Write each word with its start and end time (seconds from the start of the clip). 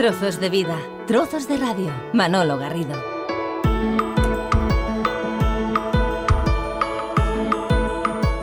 Trozos 0.00 0.40
de 0.40 0.48
vida, 0.48 0.78
trozos 1.06 1.46
de 1.46 1.58
radio. 1.58 1.90
Manolo 2.14 2.56
Garrido. 2.56 2.94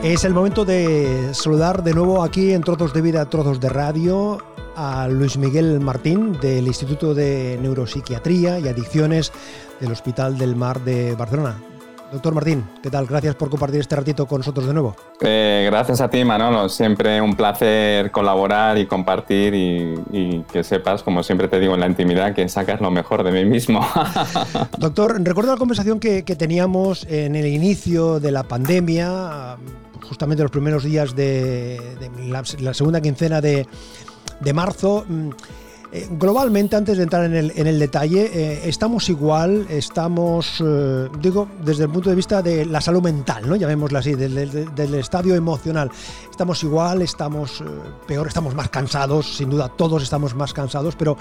Es 0.04 0.22
el 0.22 0.34
momento 0.34 0.64
de 0.64 1.34
saludar 1.34 1.82
de 1.82 1.94
nuevo 1.94 2.22
aquí 2.22 2.52
en 2.52 2.62
Trozos 2.62 2.92
de 2.92 3.02
Vida, 3.02 3.28
Trozos 3.28 3.58
de 3.58 3.70
Radio 3.70 4.38
a 4.76 5.08
Luis 5.08 5.36
Miguel 5.36 5.80
Martín 5.80 6.38
del 6.40 6.68
Instituto 6.68 7.12
de 7.12 7.58
Neuropsiquiatría 7.60 8.60
y 8.60 8.68
Adicciones 8.68 9.32
del 9.80 9.90
Hospital 9.90 10.38
del 10.38 10.54
Mar 10.54 10.84
de 10.84 11.16
Barcelona. 11.16 11.60
Doctor 12.10 12.34
Martín, 12.34 12.64
¿qué 12.82 12.90
tal? 12.90 13.06
Gracias 13.06 13.34
por 13.34 13.50
compartir 13.50 13.80
este 13.80 13.94
ratito 13.94 14.26
con 14.26 14.38
nosotros 14.38 14.66
de 14.66 14.72
nuevo. 14.72 14.96
Eh, 15.20 15.68
gracias 15.70 16.00
a 16.00 16.08
ti, 16.08 16.24
Manolo. 16.24 16.68
Siempre 16.70 17.20
un 17.20 17.34
placer 17.34 18.10
colaborar 18.10 18.78
y 18.78 18.86
compartir 18.86 19.54
y, 19.54 20.44
que 20.50 20.64
sepas, 20.64 21.02
como 21.02 21.22
siempre 21.22 21.48
te 21.48 21.60
digo 21.60 21.74
en 21.74 21.80
la 21.80 21.86
intimidad, 21.86 22.34
que 22.34 22.48
sacas 22.48 22.80
lo 22.80 22.90
mejor 22.90 23.24
de 23.24 23.32
mí 23.32 23.44
mismo. 23.44 23.86
Doctor, 24.78 25.20
recuerdo 25.22 25.52
la 25.52 25.58
conversación 25.58 26.00
que, 26.00 26.22
teníamos 26.22 27.04
en 27.10 27.34
el 27.36 27.46
inicio 27.46 28.20
de 28.20 28.30
la 28.30 28.44
pandemia, 28.44 29.56
justamente 30.08 30.42
los 30.42 30.52
primeros 30.52 30.84
días 30.84 31.14
de, 31.14 31.78
la, 32.26 32.72
segunda 32.72 33.02
quincena 33.02 33.42
de, 33.42 33.66
de 34.40 34.52
marzo. 34.54 35.04
Eh, 35.90 36.06
globalmente, 36.10 36.76
antes 36.76 36.98
de 36.98 37.04
entrar 37.04 37.24
en 37.24 37.34
el, 37.34 37.78
detalle, 37.78 38.30
eh, 38.32 38.60
estamos 38.64 39.08
igual, 39.08 39.66
estamos, 39.70 40.62
eh, 40.62 41.08
digo, 41.18 41.48
desde 41.64 41.84
el 41.84 41.90
punto 41.90 42.10
de 42.10 42.16
vista 42.16 42.42
de 42.42 42.66
la 42.66 42.82
salud 42.82 43.02
mental, 43.02 43.48
¿no? 43.48 43.56
llamémosla 43.56 44.00
así, 44.00 44.14
del, 44.14 44.94
estadio 44.94 45.34
emocional. 45.34 45.90
Estamos 46.30 46.62
igual, 46.62 47.00
estamos 47.00 47.64
peor, 48.06 48.26
estamos 48.26 48.54
más 48.54 48.68
cansados, 48.68 49.36
sin 49.36 49.48
duda 49.48 49.70
todos 49.70 50.02
estamos 50.02 50.34
más 50.34 50.52
cansados, 50.52 50.94
pero 50.94 51.16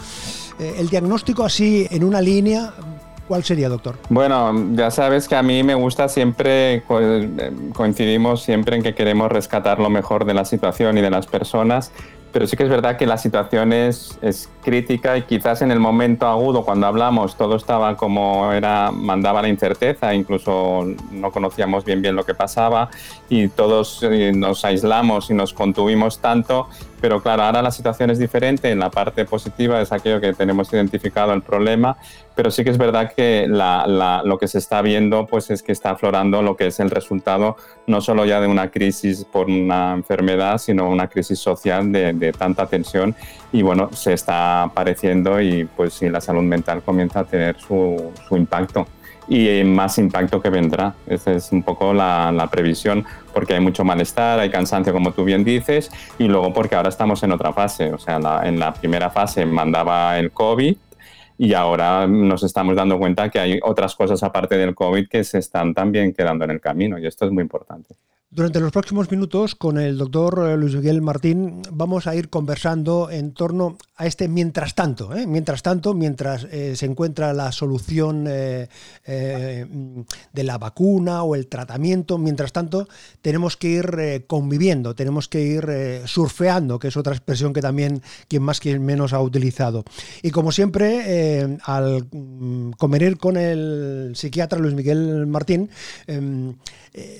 el 0.59 0.89
diagnóstico 0.89 1.45
así, 1.45 1.87
en 1.89 2.03
una 2.03 2.21
línea, 2.21 2.73
¿Cuál 3.27 3.43
sería, 3.43 3.67
doctor? 3.67 3.97
Bueno, 4.07 4.53
ya 4.73 4.89
sabes 4.89 5.27
que 5.27 5.35
a 5.35 5.43
mí 5.43 5.61
me 5.61 5.75
gusta 5.75 6.07
siempre, 6.07 6.83
coincidimos 7.73 8.41
siempre 8.41 8.77
en 8.77 8.83
que 8.83 8.95
queremos 8.95 9.29
rescatar 9.29 9.79
lo 9.79 9.89
mejor 9.89 10.23
de 10.23 10.33
la 10.33 10.45
situación 10.45 10.97
y 10.97 11.02
de 11.02 11.09
las 11.09 11.27
personas 11.27 11.91
pero 12.38 12.45
sí 12.45 12.55
que 12.55 12.61
es 12.61 12.69
verdad 12.69 12.97
que 12.97 13.07
la 13.07 13.17
situación 13.17 13.73
es, 13.73 14.19
crítica 14.61 15.17
y 15.17 15.23
quizás 15.23 15.63
en 15.63 15.71
el 15.71 15.80
momento 15.80 16.27
agudo, 16.27 16.63
cuando 16.63 16.85
hablamos, 16.85 17.35
todo 17.35 17.55
estaba 17.55 17.97
como 17.97 18.52
era, 18.52 18.91
mandaba 18.91 19.41
la 19.41 19.47
incerteza, 19.47 20.13
incluso 20.13 20.85
no 21.09 21.31
conocíamos 21.31 21.83
bien 21.83 22.03
bien 22.03 22.15
lo 22.15 22.25
que 22.25 22.35
pasaba 22.35 22.89
y 23.27 23.47
todos 23.47 24.03
eh, 24.03 24.33
nos 24.35 24.65
aislamos 24.65 25.31
y 25.31 25.33
nos 25.33 25.52
contuvimos 25.52 26.19
tanto 26.19 26.67
pero 26.99 27.21
claro, 27.21 27.43
ahora 27.43 27.61
la 27.61 27.71
situación 27.71 28.09
es 28.09 28.19
diferente. 28.19 28.71
En 28.71 28.79
la 28.79 28.89
parte 28.89 29.25
positiva 29.25 29.81
es 29.81 29.91
aquello 29.91 30.19
que 30.19 30.33
tenemos 30.33 30.71
identificado 30.73 31.33
el 31.33 31.41
problema, 31.41 31.97
pero 32.35 32.51
sí 32.51 32.63
que 32.63 32.69
es 32.69 32.77
verdad 32.77 33.13
que 33.15 33.47
lo 33.47 34.37
que 34.37 34.47
se 34.47 34.57
está 34.57 34.81
viendo 34.81 35.25
pues 35.25 35.49
es 35.49 35.63
que 35.63 35.71
está 35.71 35.91
aflorando 35.91 36.41
lo 36.41 36.55
que 36.55 36.67
es 36.67 36.79
el 36.79 36.89
resultado 36.89 37.57
no 37.87 38.01
solo 38.01 38.25
ya 38.25 38.41
de 38.41 38.47
una 38.47 38.69
crisis 38.69 39.23
por 39.25 39.47
una 39.47 39.93
enfermedad, 39.93 40.57
sino 40.57 40.89
una 40.89 41.07
crisis 41.07 41.39
social 41.39 41.91
de, 41.91 42.33
tanta 42.37 42.67
tensión. 42.67 43.15
Y 43.51 43.61
bueno, 43.61 43.89
se 43.93 44.13
está 44.13 44.63
apareciendo 44.63 45.41
y 45.41 45.65
pues 45.65 45.93
sí, 45.93 46.09
la 46.09 46.21
salud 46.21 46.43
mental 46.43 46.81
comienza 46.83 47.21
a 47.21 47.23
tener 47.23 47.57
su, 47.59 48.11
su 48.27 48.35
impacto 48.35 48.85
y 49.28 49.64
más 49.64 49.97
impacto 49.97 50.42
que 50.42 50.50
vendrá. 50.50 50.95
Esa 51.08 51.33
es 51.33 51.52
un 51.52 51.64
poco 51.64 51.94
la, 51.94 52.47
previsión, 52.52 53.06
porque 53.33 53.53
hay 53.53 53.59
mucho 53.59 53.83
malestar, 53.83 54.39
hay 54.39 54.50
cansancio, 54.50 54.94
como 54.94 55.11
tú 55.11 55.23
bien 55.23 55.44
dices, 55.44 55.92
y 56.17 56.28
luego 56.28 56.53
porque 56.53 56.75
ahora 56.75 56.89
estamos 56.89 57.22
en 57.23 57.31
otra 57.31 57.53
fase. 57.53 57.92
O 57.92 57.98
sea, 57.98 58.20
en 58.44 58.59
la 58.59 58.73
primera 58.73 59.09
fase 59.09 59.45
mandaba 59.45 60.17
el 60.17 60.32
COVID 60.32 60.76
y 61.37 61.54
ahora 61.54 62.08
nos 62.08 62.43
estamos 62.43 62.76
dando 62.76 62.98
cuenta 62.98 63.30
que 63.30 63.39
hay 63.39 63.60
otras 63.61 63.95
cosas 63.95 64.23
aparte 64.23 64.58
del 64.58 64.73
COVID 64.73 65.08
que 65.08 65.23
se 65.23 65.37
están 65.37 65.73
también 65.73 66.14
quedando 66.14 66.45
en 66.45 66.52
el 66.52 66.61
camino, 66.61 66.98
y 66.98 67.05
esto 67.05 67.26
es 67.26 67.32
muy 67.32 67.43
importante. 67.43 67.95
Durante 68.30 68.60
los 68.60 68.73
próximos 68.73 69.10
minutos, 69.10 69.55
con 69.55 69.77
el 69.77 69.98
doctor 69.98 70.49
eh, 70.49 70.58
Luis 70.58 70.76
Miguel 70.76 71.02
Martín, 71.02 71.61
vamos 71.71 72.08
a 72.08 72.15
ir 72.15 72.27
conversando 72.30 73.10
en 73.10 73.32
torno 73.32 73.77
a 73.95 74.05
este 74.05 74.27
mientras 74.27 74.76
tanto. 74.76 75.15
¿eh? 75.15 75.26
Mientras 75.26 75.64
tanto, 75.64 75.93
mientras 75.93 76.43
eh, 76.52 76.76
se 76.76 76.87
encuentra 76.87 77.32
la 77.32 77.54
solución 77.54 78.26
de 78.26 78.67
la 80.33 80.58
vacuna 80.58 81.23
o 81.23 81.36
el 81.36 81.48
tratamiento, 81.48 82.17
mientras 82.17 82.52
tanto, 82.52 82.89
tenemos 83.21 83.55
que 83.55 83.70
ir 83.70 84.26
conviviendo, 84.27 84.93
tenemos 84.93 85.30
que 85.30 85.42
ir 85.42 86.02
surfeando, 86.05 86.80
que 86.80 86.89
es 86.89 86.98
otra 86.98 87.14
expresión 87.14 87.54
que 87.54 87.61
también 87.61 88.02
quien 88.27 88.43
más, 88.43 88.60
quien 88.60 88.83
menos 88.83 89.14
ha 89.14 89.21
utilizado. 89.21 89.86
Y 90.21 90.32
como 90.32 90.52
siempre, 90.52 91.58
al 91.64 92.05
mm, 92.11 92.71
convenir 92.71 93.17
con 93.17 93.37
el 93.37 94.11
psiquiatra 94.16 94.60
Luis 94.60 94.76
Miguel 94.76 95.26
Martín, 95.27 95.70
em, 96.08 96.55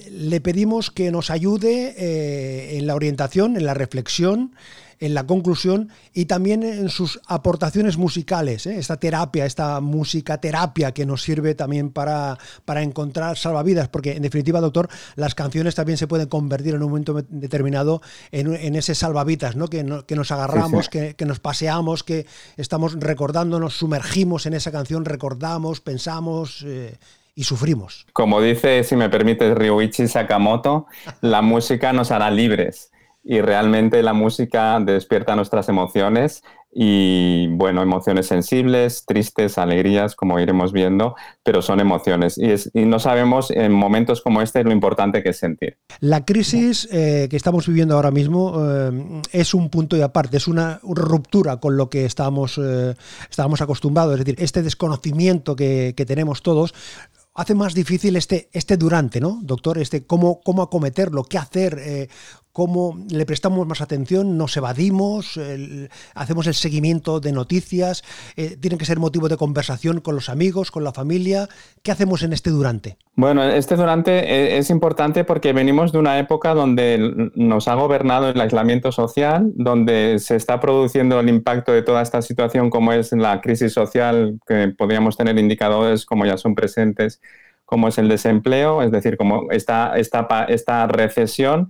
le 0.10 0.42
pedimos 0.42 0.92
que 0.98 1.07
nos 1.12 1.30
ayude 1.30 1.96
eh, 1.98 2.78
en 2.78 2.88
la 2.88 2.96
orientación, 2.96 3.58
en 3.58 3.66
la 3.66 3.74
reflexión, 3.74 4.54
en 5.00 5.14
la 5.14 5.26
conclusión 5.26 5.90
y 6.14 6.26
también 6.26 6.64
en 6.64 6.90
sus 6.90 7.20
aportaciones 7.28 7.98
musicales, 7.98 8.66
¿eh? 8.66 8.78
esta 8.78 8.98
terapia, 8.98 9.46
esta 9.46 9.80
música 9.80 10.40
terapia 10.40 10.92
que 10.92 11.06
nos 11.06 11.22
sirve 11.22 11.56
también 11.56 11.92
para, 11.92 12.38
para 12.66 12.82
encontrar 12.82 13.38
salvavidas, 13.38 13.90
porque 13.90 14.14
en 14.14 14.24
definitiva, 14.24 14.60
doctor, 14.60 14.90
las 15.16 15.36
canciones 15.36 15.76
también 15.76 15.98
se 15.98 16.08
pueden 16.08 16.28
convertir 16.28 16.74
en 16.74 16.82
un 16.82 16.90
momento 16.90 17.14
determinado 17.30 18.02
en, 18.32 18.76
ese 18.76 18.96
salvavidas, 18.96 19.56
¿no? 19.56 19.68
Que, 19.68 19.86
que 20.08 20.16
nos 20.16 20.32
agarramos, 20.32 20.90
Que, 20.90 21.16
nos 21.26 21.40
paseamos, 21.40 22.04
que 22.04 22.26
estamos 22.56 22.96
recordando, 23.00 23.60
nos 23.60 23.76
sumergimos 23.76 24.46
en 24.46 24.54
esa 24.54 24.72
canción, 24.72 25.06
recordamos, 25.06 25.82
pensamos. 25.82 26.64
Eh, 26.66 26.98
y 27.38 27.44
sufrimos. 27.44 28.08
Como 28.14 28.42
dice, 28.42 28.84
si 28.84 28.96
me 28.96 29.10
permite, 29.10 29.54
Ryuichi 29.54 30.08
Sakamoto, 30.08 30.88
la 31.22 31.42
música 31.44 31.94
nos 31.94 32.10
hará 32.10 32.32
libres 32.32 32.92
y 33.24 33.42
realmente 33.42 34.02
la 34.02 34.14
música 34.14 34.80
despierta 34.80 35.36
nuestras 35.36 35.70
emociones 35.70 36.42
y 36.74 37.48
bueno, 37.48 37.82
emociones 37.82 38.28
sensibles, 38.28 39.04
tristes, 39.06 39.58
alegrías, 39.58 40.16
como 40.16 40.40
iremos 40.40 40.72
viendo, 40.72 41.16
pero 41.44 41.62
son 41.62 41.80
emociones 41.80 42.38
y, 42.38 42.86
no 42.86 43.00
sabemos 43.00 43.52
en 43.52 43.72
momentos 43.72 44.22
como 44.22 44.42
este 44.42 44.64
lo 44.64 44.72
importante 44.72 45.24
que 45.24 45.30
es 45.30 45.38
sentir. 45.38 45.78
La 46.00 46.24
crisis 46.24 46.88
eh, 46.92 47.28
que 47.30 47.36
estamos 47.36 47.68
viviendo 47.68 47.96
ahora 47.96 48.12
mismo 48.12 48.64
eh, 48.64 49.22
es 49.32 49.54
un 49.54 49.70
punto 49.70 49.98
y 49.98 50.02
aparte, 50.02 50.38
es 50.38 50.48
una 50.48 50.80
ruptura 50.84 51.58
con 51.58 51.78
lo 51.78 51.90
que 51.90 52.06
estábamos, 52.06 52.60
eh, 52.64 52.96
estábamos 53.30 53.62
acostumbrados, 53.62 54.14
es 54.14 54.26
decir, 54.26 54.36
este 54.44 54.62
desconocimiento 54.62 55.56
que, 55.56 55.94
que 55.98 56.06
tenemos 56.06 56.42
todos 56.44 56.74
hace 57.38 57.54
más 57.54 57.76
difícil 57.76 58.16
este, 58.16 58.50
este 58.52 58.78
durante, 58.78 59.22
¿no, 59.22 59.40
doctor? 59.44 59.78
Este 59.78 60.06
cómo, 60.06 60.42
cómo 60.42 60.64
acometerlo, 60.64 61.24
qué 61.24 61.38
hacer, 61.38 61.78
eh, 61.80 62.10
cómo 62.58 62.98
le 63.12 63.24
prestamos 63.28 63.68
más 63.68 63.82
atención, 63.82 64.36
nos 64.36 64.58
evadimos, 64.58 65.40
hacemos 66.16 66.48
el 66.48 66.56
seguimiento 66.56 67.20
de 67.20 67.32
noticias, 67.32 68.04
eh, 68.36 68.58
tienen 68.60 68.80
que 68.80 68.86
ser 68.86 68.98
motivo 68.98 69.30
de 69.30 69.38
conversación 69.38 70.02
con 70.02 70.16
los 70.16 70.28
amigos, 70.28 70.72
con 70.72 70.84
la 70.84 70.92
familia. 70.92 71.48
¿Qué 71.84 71.92
hacemos 71.92 72.24
en 72.24 72.34
este 72.34 72.50
durante? 72.50 72.98
Bueno, 73.16 73.44
este 73.44 73.76
durante 73.76 74.12
eh, 74.12 74.58
es 74.58 74.72
importante 74.72 75.24
porque 75.24 75.54
venimos 75.54 75.92
de 75.92 76.00
una 76.00 76.18
época 76.18 76.56
donde 76.56 77.30
nos 77.36 77.68
ha 77.68 77.76
gobernado 77.76 78.28
el 78.28 78.42
aislamiento 78.42 78.92
social, 78.92 79.52
donde 79.54 80.18
se 80.18 80.36
está 80.36 80.60
produciendo 80.60 81.20
el 81.20 81.30
impacto 81.30 81.72
de 81.72 81.84
toda 81.84 82.02
esta 82.02 82.24
situación 82.24 82.72
como 82.72 82.92
es 82.92 83.12
la 83.12 83.40
crisis 83.40 83.72
social, 83.72 84.40
que 84.48 84.70
podríamos 84.70 85.16
tener 85.16 85.38
indicadores 85.38 86.08
como 86.08 86.26
ya 86.26 86.38
son 86.38 86.56
presentes 86.56 87.22
como 87.68 87.90
es 87.90 87.98
el 87.98 88.08
desempleo, 88.08 88.82
es 88.82 88.92
decir, 88.94 89.18
como 89.18 89.52
esta, 89.52 89.98
esta, 89.98 90.46
esta 90.48 90.88
recesión 90.88 91.68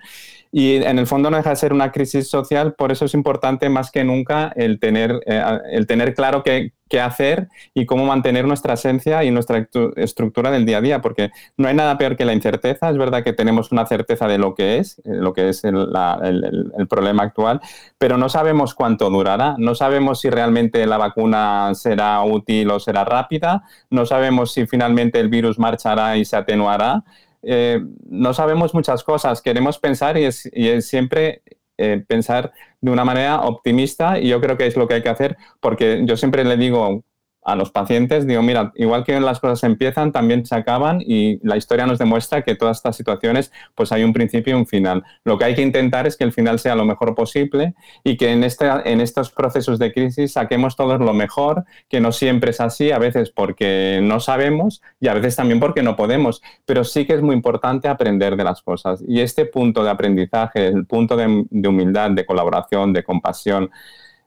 y 0.52 0.76
en 0.76 1.00
el 1.00 1.08
fondo 1.08 1.30
no 1.30 1.38
deja 1.38 1.50
de 1.52 1.56
ser 1.56 1.74
una 1.74 1.92
crisis 1.92 2.30
social, 2.30 2.74
por 2.74 2.92
eso 2.92 3.06
es 3.06 3.14
importante 3.14 3.70
más 3.70 3.92
que 3.92 4.04
nunca 4.04 4.52
el 4.56 4.80
tener, 4.80 5.20
eh, 5.26 5.42
el 5.72 5.88
tener 5.88 6.14
claro 6.14 6.44
qué, 6.44 6.74
qué, 6.90 7.02
hacer 7.02 7.50
y 7.74 7.86
cómo 7.86 8.06
mantener 8.06 8.46
nuestra 8.46 8.76
esencia 8.76 9.24
y 9.24 9.32
nuestra 9.32 9.68
estructura 9.98 10.50
del 10.52 10.66
día 10.66 10.78
a 10.78 10.82
día, 10.82 11.02
porque 11.02 11.32
no 11.58 11.68
hay 11.68 11.76
nada 11.76 11.98
peor 11.98 12.16
que 12.16 12.26
la 12.26 12.34
incerteza. 12.34 12.90
Es 12.90 12.98
verdad 12.98 13.24
que 13.24 13.34
tenemos 13.34 13.72
una 13.72 13.86
certeza 13.86 14.28
de 14.28 14.38
lo 14.38 14.56
que 14.56 14.78
es, 14.78 15.00
eh, 15.00 15.02
lo 15.06 15.34
que 15.34 15.50
es 15.50 15.64
el, 15.64 15.76
el, 16.24 16.72
el 16.78 16.88
problema 16.88 17.24
actual, 17.24 17.60
pero 17.98 18.18
no 18.18 18.30
sabemos 18.30 18.74
cuánto 18.74 19.10
durará, 19.10 19.56
no 19.58 19.76
sabemos 19.76 20.22
si 20.22 20.30
realmente 20.30 20.86
la 20.86 20.98
vacuna 20.98 21.72
será 21.74 22.22
útil 22.24 22.72
o 22.72 22.80
será 22.80 23.04
rápida, 23.04 23.64
no 23.90 24.06
sabemos 24.06 24.54
si 24.54 24.66
finalmente 24.66 25.20
el 25.20 25.30
virus 25.30 25.60
marchará 25.60 26.18
y 26.18 26.26
se 26.26 26.38
atenuará. 26.38 27.04
Eh, 27.44 27.80
no 28.10 28.34
sabemos 28.34 28.74
muchas 28.74 29.04
cosas, 29.04 29.42
queremos 29.42 29.80
pensar 29.80 30.18
y 30.18 30.26
es, 30.26 30.50
siempre 30.82 31.42
eh, 31.78 32.04
pensar 32.08 32.52
de 32.82 32.92
una 32.92 33.06
manera 33.06 33.42
optimista 33.42 34.20
y 34.20 34.30
yo 34.30 34.42
creo 34.42 34.58
que 34.58 34.68
es 34.68 34.76
lo 34.76 34.88
que 34.88 34.96
hay 34.96 35.04
que 35.04 35.10
hacer 35.10 35.38
porque 35.60 36.02
yo 36.06 36.18
siempre 36.18 36.44
le 36.44 36.58
digo 36.58 37.04
a 37.48 37.56
los 37.56 37.72
pacientes, 37.72 38.28
digo, 38.28 38.42
mira, 38.42 38.74
igual 38.76 39.06
que 39.06 39.18
las 39.22 39.40
cosas 39.40 39.64
empiezan, 39.64 40.12
también 40.12 40.46
se 40.46 40.54
acaban 40.54 41.00
y 41.00 41.40
la 41.48 41.56
historia 41.56 41.86
nos 41.86 41.98
demuestra 41.98 42.42
que 42.42 42.56
todas 42.56 42.76
estas 42.76 42.98
situaciones, 42.98 43.54
pues 43.74 43.94
hay 43.94 44.04
un 44.04 44.12
principio 44.12 44.54
y 44.54 44.60
un 44.60 44.68
final. 44.68 45.06
Lo 45.24 45.38
que 45.38 45.46
hay 45.46 45.56
que 45.56 45.62
intentar 45.62 46.06
es 46.08 46.18
que 46.18 46.26
el 46.26 46.34
final 46.34 46.60
sea 46.60 46.76
lo 46.76 46.84
mejor 46.84 47.16
posible 47.16 47.74
y 48.04 48.18
que 48.18 48.34
en, 48.34 48.44
este, 48.44 48.68
en 48.84 49.00
estos 49.00 49.32
procesos 49.32 49.80
de 49.80 49.94
crisis 49.94 50.34
saquemos 50.34 50.76
todos 50.76 51.00
lo 51.00 51.14
mejor, 51.14 51.64
que 51.88 52.02
no 52.02 52.12
siempre 52.12 52.52
es 52.52 52.60
así, 52.60 52.92
a 52.92 53.00
veces 53.00 53.32
porque 53.32 54.02
no 54.04 54.20
sabemos 54.20 54.82
y 55.00 55.08
a 55.08 55.14
veces 55.14 55.38
también 55.38 55.62
porque 55.62 55.84
no 55.84 55.96
podemos, 55.96 56.42
pero 56.66 56.84
sí 56.84 57.06
que 57.06 57.14
es 57.14 57.22
muy 57.22 57.34
importante 57.34 57.88
aprender 57.88 58.36
de 58.36 58.44
las 58.44 58.62
cosas. 58.62 59.02
Y 59.08 59.22
este 59.22 59.46
punto 59.46 59.86
de 59.86 59.90
aprendizaje, 59.90 60.68
el 60.68 60.86
punto 60.86 61.16
de, 61.16 61.46
de 61.50 61.68
humildad, 61.70 62.12
de 62.12 62.26
colaboración, 62.26 62.92
de 62.92 63.06
compasión, 63.06 63.70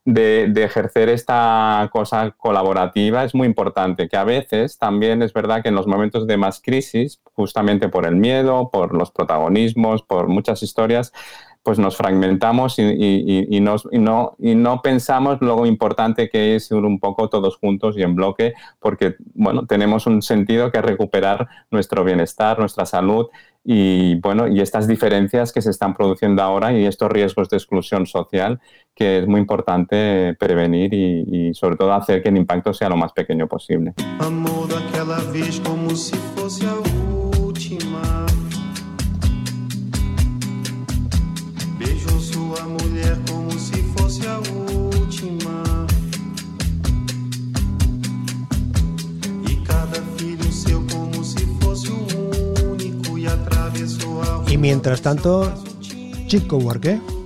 de, 0.04 0.52
ejercer 0.64 1.08
esta 1.08 1.88
cosa 1.92 2.30
colaborativa 2.32 3.24
es 3.24 3.34
muy 3.34 3.46
importante, 3.46 4.08
que 4.08 4.16
a 4.16 4.24
veces 4.24 4.78
también 4.78 5.22
es 5.22 5.32
verdad 5.32 5.62
que 5.62 5.68
en 5.68 5.74
los 5.74 5.86
momentos 5.86 6.26
de 6.26 6.36
más 6.36 6.60
crisis, 6.60 7.20
justamente 7.34 7.88
por 7.88 8.06
el 8.06 8.16
miedo, 8.16 8.70
por 8.70 8.94
los 8.94 9.10
protagonismos, 9.10 10.02
por 10.02 10.28
muchas 10.28 10.62
historias, 10.62 11.12
pues 11.62 11.78
nos 11.78 11.96
fragmentamos 11.96 12.78
y, 12.78 13.60
no, 13.60 14.80
pensamos 14.82 15.38
lo 15.40 15.66
importante 15.66 16.30
que 16.30 16.56
es 16.56 16.70
un 16.70 16.98
poco 16.98 17.28
todos 17.28 17.56
juntos 17.56 17.96
y 17.98 18.02
en 18.02 18.14
bloque, 18.14 18.54
porque 18.78 19.16
bueno, 19.34 19.66
tenemos 19.66 20.06
un 20.06 20.22
sentido 20.22 20.72
que 20.72 20.80
recuperar 20.80 21.48
nuestro 21.70 22.02
bienestar, 22.02 22.58
nuestra 22.58 22.86
salud 22.86 23.26
y 23.62 24.14
bueno, 24.20 24.48
y 24.48 24.60
estas 24.60 24.88
diferencias 24.88 25.52
que 25.52 25.60
se 25.60 25.70
están 25.70 25.94
produciendo 25.94 26.42
ahora 26.42 26.72
y 26.72 26.86
estos 26.86 27.10
riesgos 27.12 27.50
de 27.50 27.58
exclusión 27.58 28.06
social 28.06 28.58
que 28.94 29.18
es 29.18 29.26
muy 29.26 29.40
importante 29.40 30.34
prevenir 30.38 30.92
y, 30.94 31.52
sobre 31.54 31.76
todo 31.76 31.92
hacer 31.92 32.22
que 32.22 32.30
el 32.30 32.36
impacto 32.36 32.72
sea 32.72 32.88
lo 32.88 32.96
más 32.96 33.12
pequeño 33.12 33.46
posible. 33.46 33.94
Y 54.50 54.58
mientras 54.58 55.00
tanto, 55.00 55.54
Chico 56.26 56.56
Huarque. 56.56 56.98
tan 56.98 57.19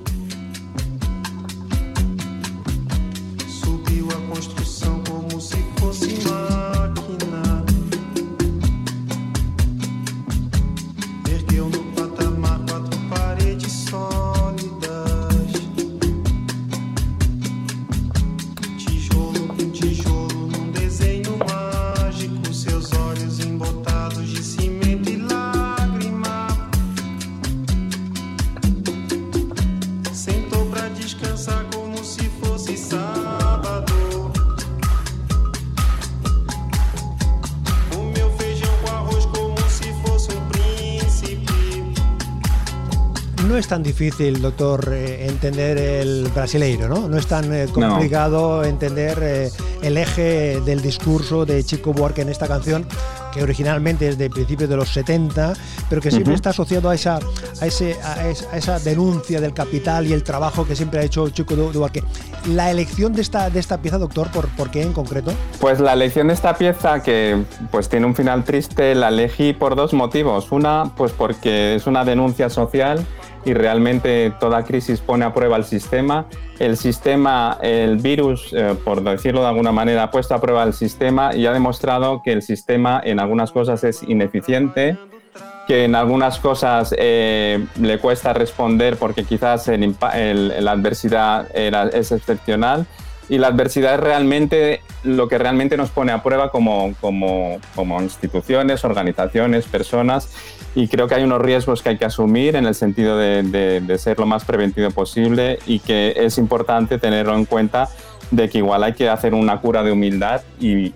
difícil, 43.94 44.42
doctor, 44.42 44.90
eh, 44.92 45.26
entender 45.28 45.78
el 45.78 46.28
brasileiro, 46.34 46.88
¿no? 46.88 47.08
No 47.08 47.16
es 47.16 47.28
tan 47.28 47.54
eh, 47.54 47.68
complicado 47.72 48.64
entender 48.64 49.18
eh, 49.22 49.50
el 49.82 49.96
eje 49.96 50.60
del 50.62 50.82
discurso 50.82 51.46
de 51.46 51.62
Chico 51.62 51.92
Buarque 51.92 52.22
en 52.22 52.28
esta 52.28 52.48
canción, 52.48 52.88
que 53.32 53.44
originalmente 53.44 54.08
es 54.08 54.18
de 54.18 54.28
principios 54.30 54.68
de 54.68 54.76
los 54.76 54.88
70, 54.88 55.54
pero 55.88 56.02
que 56.02 56.10
siempre 56.10 56.34
está 56.34 56.50
asociado 56.50 56.90
a 56.90 56.96
esa, 56.96 57.20
a, 57.60 57.66
ese, 57.66 57.96
a, 58.02 58.56
esa 58.56 58.80
denuncia 58.80 59.40
del 59.40 59.54
capital 59.54 60.08
y 60.08 60.12
el 60.12 60.24
trabajo 60.24 60.66
que 60.66 60.74
siempre 60.74 60.98
ha 60.98 61.02
hecho 61.04 61.28
Chico 61.30 61.54
Buarque. 61.54 62.02
La 62.48 62.72
elección 62.72 63.12
de 63.12 63.22
esta, 63.22 63.48
de 63.48 63.60
esta 63.60 63.78
pieza, 63.78 63.98
doctor, 63.98 64.28
¿por, 64.32 64.48
¿por 64.48 64.72
qué 64.72 64.82
en 64.82 64.92
concreto? 64.92 65.32
Pues 65.60 65.78
la 65.78 65.92
elección 65.92 66.26
de 66.26 66.34
esta 66.34 66.56
pieza, 66.56 67.00
que 67.00 67.44
pues 67.70 67.88
tiene 67.88 68.06
un 68.06 68.16
final 68.16 68.42
triste, 68.42 68.96
la 68.96 69.08
elegí 69.08 69.52
por 69.52 69.76
dos 69.76 69.92
motivos. 69.92 70.50
Una, 70.50 70.90
pues 70.96 71.12
porque 71.12 71.76
es 71.76 71.86
una 71.86 72.04
denuncia 72.04 72.50
social 72.50 73.06
y 73.44 73.54
realmente 73.54 74.32
toda 74.40 74.64
crisis 74.64 75.00
pone 75.00 75.24
a 75.24 75.32
prueba 75.32 75.56
el 75.56 75.64
sistema. 75.64 76.26
El 76.58 76.76
sistema, 76.76 77.58
el 77.62 77.96
virus, 77.96 78.52
eh, 78.52 78.76
por 78.84 79.02
decirlo 79.02 79.42
de 79.42 79.48
alguna 79.48 79.72
manera, 79.72 80.04
ha 80.04 80.10
puesto 80.10 80.34
a 80.34 80.40
prueba 80.40 80.62
el 80.62 80.72
sistema 80.72 81.34
y 81.34 81.46
ha 81.46 81.52
demostrado 81.52 82.22
que 82.22 82.32
el 82.32 82.42
sistema 82.42 83.00
en 83.04 83.20
algunas 83.20 83.52
cosas 83.52 83.82
es 83.84 84.02
ineficiente, 84.02 84.96
que 85.66 85.84
en 85.84 85.94
algunas 85.94 86.38
cosas 86.38 86.94
eh, 86.96 87.64
le 87.80 87.98
cuesta 87.98 88.32
responder 88.32 88.96
porque 88.96 89.24
quizás 89.24 89.68
la 89.68 90.70
adversidad 90.70 91.48
era, 91.54 91.84
es 91.88 92.12
excepcional 92.12 92.86
y 93.28 93.38
la 93.38 93.48
adversidad 93.48 93.94
es 93.94 94.00
realmente 94.00 94.80
lo 95.02 95.28
que 95.28 95.38
realmente 95.38 95.76
nos 95.76 95.90
pone 95.90 96.12
a 96.12 96.22
prueba 96.22 96.50
como, 96.50 96.94
como, 97.00 97.58
como, 97.74 98.02
instituciones, 98.02 98.84
organizaciones, 98.84 99.66
personas 99.66 100.30
y 100.74 100.88
creo 100.88 101.06
que 101.06 101.14
hay 101.14 101.22
unos 101.22 101.40
riesgos 101.40 101.82
que 101.82 101.90
hay 101.90 101.98
que 101.98 102.04
asumir 102.04 102.56
en 102.56 102.66
el 102.66 102.74
sentido 102.74 103.16
de, 103.16 103.42
de, 103.42 103.98
ser 103.98 104.18
lo 104.18 104.26
más 104.26 104.44
preventivo 104.44 104.90
posible 104.90 105.58
y 105.66 105.78
que 105.78 106.14
es 106.16 106.38
importante 106.38 106.98
tenerlo 106.98 107.34
en 107.36 107.44
cuenta 107.44 107.88
de 108.34 108.48
que 108.48 108.58
igual 108.58 108.82
hay 108.82 108.94
que 108.94 109.08
hacer 109.08 109.34
una 109.34 109.60
cura 109.60 109.82
de 109.82 109.92
humildad 109.92 110.42
y, 110.60 110.92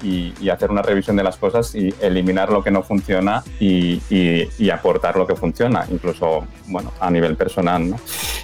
hacer 0.50 0.70
una 0.70 0.82
revisión 0.82 1.16
de 1.16 1.22
las 1.22 1.36
cosas 1.36 1.74
y 1.74 1.94
eliminar 2.00 2.50
lo 2.50 2.64
que 2.64 2.70
no 2.70 2.82
funciona 2.82 3.44
y, 3.60 4.00
aportar 4.70 5.16
lo 5.16 5.26
que 5.26 5.34
funciona, 5.34 5.86
incluso 5.90 6.44
bueno, 6.66 6.92
a 7.00 7.10
nivel 7.10 7.36
personal. 7.36 7.94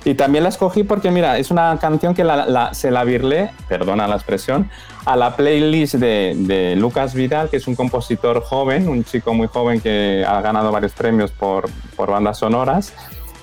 Y 0.05 0.15
también 0.15 0.45
la 0.45 0.51
escogí 0.51 0.85
porque, 0.85 1.11
mira, 1.11 1.39
es 1.39 1.51
una 1.51 1.77
canción 1.81 2.15
que 2.15 2.25
se 2.73 2.91
la 2.91 3.05
virlé, 3.05 3.51
perdona 3.69 4.07
la 4.07 4.17
expresión, 4.17 4.71
a 5.05 5.17
la 5.17 5.37
playlist 5.37 5.95
de, 5.95 6.75
Lucas 6.79 7.15
Vidal, 7.15 7.51
que 7.51 7.59
es 7.59 7.67
un 7.67 7.75
compositor 7.75 8.43
joven, 8.43 8.89
un 8.89 9.05
chico 9.05 9.35
muy 9.35 9.49
joven 9.49 9.81
que 9.81 10.25
ha 10.27 10.41
ganado 10.41 10.73
varios 10.73 10.93
premios 10.93 11.31
por 11.31 11.71
bandas 11.97 12.39
sonoras 12.39 12.93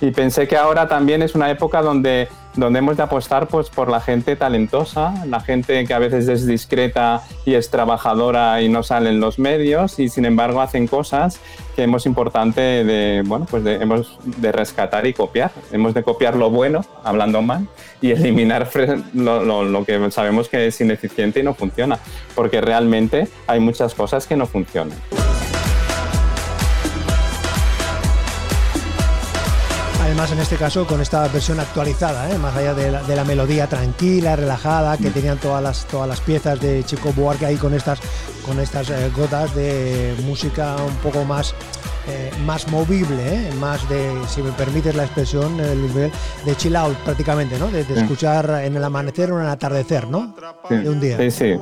y 0.02 0.10
pensé 0.12 0.48
que 0.48 0.58
ahora 0.58 0.88
también 0.88 1.22
es 1.22 1.36
una 1.36 1.52
época 1.52 1.84
donde, 1.84 2.28
donde 2.56 2.80
hemos 2.80 2.98
de 2.98 3.04
apostar 3.04 3.48
pues, 3.48 3.70
por 3.70 3.90
la 3.90 4.02
gente 4.02 4.36
talentosa, 4.36 5.14
la 5.28 5.40
gente 5.42 5.86
que 5.86 5.94
a 5.94 6.00
veces 6.00 6.28
es 6.28 6.48
discreta 6.48 7.22
y 7.46 7.54
es 7.54 7.70
trabajadora 7.70 8.62
y 8.64 8.68
no 8.68 8.82
sale 8.82 9.12
en 9.12 9.20
los 9.20 9.38
medios 9.38 10.00
y 10.00 10.10
sin 10.10 10.26
embargo 10.26 10.60
hacen 10.60 10.88
cosas 10.88 11.40
que 11.76 11.84
hemos 11.84 12.08
importante 12.08 12.62
de, 12.62 13.22
bueno, 13.24 13.46
pues 13.50 13.64
de, 13.64 13.76
hemos 13.76 14.18
de 14.24 14.52
rescatar 14.52 15.06
y 15.06 15.14
copiar. 15.14 15.52
Hemos 15.72 15.94
de 15.94 16.02
copiar 16.02 16.36
lo 16.36 16.50
bueno, 16.50 16.84
hablando 17.04 17.44
mal, 17.44 17.68
y 18.02 18.10
eliminar 18.12 18.70
lo, 19.14 19.46
lo, 19.46 19.64
lo 19.64 19.86
que 19.86 20.10
sabemos 20.10 20.50
que 20.50 20.66
es 20.66 20.82
ineficiente 20.82 21.42
y 21.42 21.44
no 21.44 21.54
funciona, 21.54 22.00
porque 22.34 22.60
realmente 22.60 23.28
hay 23.46 23.60
muchas 23.60 23.94
cosas 23.94 24.26
que 24.26 24.36
no 24.36 24.48
funcionan. 24.48 24.98
Además 30.22 30.38
en 30.38 30.44
este 30.44 30.58
caso 30.58 30.86
con 30.86 31.02
esta 31.02 31.28
versión 31.30 31.60
actualizada, 31.60 32.30
¿eh? 32.30 32.38
más 32.38 32.56
allá 32.56 32.76
de 32.76 33.16
la, 33.16 33.24
melodía 33.24 33.66
tranquila, 33.66 34.36
relajada 34.36 34.96
que 34.96 35.10
tenían 35.10 35.40
todas 35.40 35.64
las, 35.64 35.88
todas 35.88 36.08
las 36.08 36.22
piezas 36.22 36.60
de 36.62 36.84
Chico 36.84 37.12
Buarque 37.14 37.48
ahí 37.48 37.56
con 37.56 37.74
estas, 37.74 38.00
con 38.46 38.60
estas 38.60 38.92
eh, 38.92 39.10
gotas 39.16 39.56
de 39.56 40.14
música 40.24 40.76
un 40.76 40.96
poco 40.98 41.26
más, 41.26 41.56
eh, 42.08 42.30
más 42.46 42.68
movible, 42.68 43.50
más 43.60 43.90
de, 43.90 44.12
si 44.28 44.44
me 44.44 44.52
permites 44.52 44.94
la 44.94 45.06
expresión, 45.06 45.58
de 45.58 46.12
chill 46.56 46.76
out 46.76 46.98
prácticamente, 46.98 47.58
¿no? 47.58 47.72
de, 47.72 47.82
escuchar 47.82 48.62
en 48.64 48.76
el 48.76 48.84
amanecer 48.84 49.32
o 49.32 49.40
en 49.40 49.46
el 49.46 49.50
atardecer, 49.50 50.08
¿no? 50.08 50.36
De 50.70 50.88
un 50.88 51.00
día. 51.00 51.18
Sí, 51.18 51.32
sí. 51.32 51.60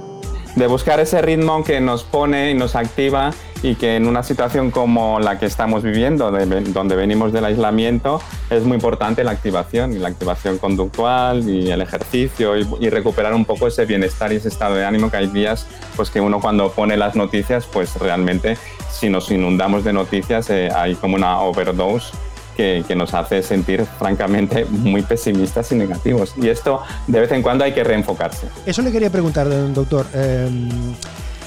De 0.58 0.68
buscar 0.68 1.00
ese 1.00 1.22
ritmo 1.22 1.64
que 1.64 1.80
nos 1.80 2.04
pone 2.04 2.52
y 2.52 2.56
nos 2.56 2.76
activa 2.76 3.32
y 3.62 3.76
que 3.76 3.96
en 3.96 4.08
una 4.08 4.24
situación 4.24 4.72
como 4.72 5.20
la 5.20 5.38
que 5.38 5.46
estamos 5.46 5.84
viviendo, 5.84 6.32
donde 6.32 6.96
venimos 6.96 7.34
del 7.34 7.46
aislamiento, 7.46 8.22
es 8.50 8.64
muy 8.64 8.76
importante 8.76 9.24
la 9.24 9.32
activación 9.32 9.94
y 9.94 10.00
la 10.00 10.10
activación 10.10 10.58
conductual 10.58 11.48
y 11.50 11.70
el 11.72 11.82
ejercicio 11.82 12.58
y, 12.58 12.90
recuperar 12.90 13.34
un 13.36 13.46
poco 13.46 13.68
ese 13.68 13.86
bienestar 13.86 14.34
y 14.34 14.38
ese 14.38 14.48
estado 14.48 14.76
de 14.76 14.84
ánimo 14.84 15.12
que 15.12 15.18
hay 15.18 15.28
días 15.28 15.68
pues 15.96 16.10
que 16.10 16.20
uno 16.20 16.40
cuando 16.40 16.72
pone 16.72 16.98
las 16.98 17.16
noticias 17.16 17.68
pues 17.72 17.96
realmente 17.98 18.58
si 18.90 19.10
nos 19.10 19.30
inundamos 19.30 19.84
de 19.84 19.94
noticias 19.94 20.50
eh, 20.50 20.70
hay 20.74 20.96
como 20.96 21.16
una 21.16 21.40
overdose 21.42 22.12
que, 22.58 22.96
nos 22.96 23.14
hace 23.14 23.42
sentir 23.42 23.86
francamente 23.86 24.66
muy 24.66 25.02
pesimistas 25.02 25.72
y 25.72 25.76
negativos. 25.76 26.34
Y 26.36 26.50
esto 26.50 26.82
de 27.08 27.22
vez 27.22 27.32
en 27.32 27.42
cuando 27.42 27.64
hay 27.64 27.72
que 27.72 27.86
reenfocarse. 27.86 28.48
Eso 28.66 28.82
le 28.82 28.92
quería 28.92 29.10
preguntar, 29.10 29.48
doctor. 29.74 30.06
Eh, 30.14 30.50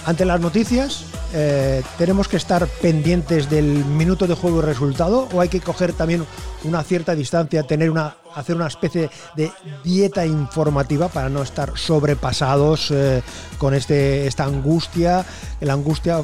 ante 0.04 0.24
las 0.24 0.40
noticias, 0.40 1.04
eh, 1.32 1.82
¿tenemos 1.96 2.26
que 2.26 2.36
estar 2.36 2.66
pendientes 2.66 3.48
del 3.48 3.84
minuto 3.84 4.26
de 4.26 4.34
juego 4.34 4.58
y 4.58 4.62
resultado? 4.62 5.28
¿O 5.32 5.40
hay 5.40 5.48
que 5.48 5.60
coger 5.60 5.92
también 5.92 6.26
una 6.64 6.82
cierta 6.82 7.14
distancia, 7.14 7.62
tener 7.62 7.90
una, 7.90 8.16
hacer 8.34 8.56
una 8.56 8.66
especie 8.66 9.10
de 9.36 9.52
dieta 9.84 10.26
informativa 10.26 11.08
para 11.08 11.28
no 11.28 11.42
estar 11.42 11.76
sobrepasados 11.76 12.90
eh, 12.90 13.22
con 13.58 13.74
este, 13.74 14.26
esta 14.26 14.44
angustia? 14.44 15.24
La 15.60 15.74
angustia 15.74 16.22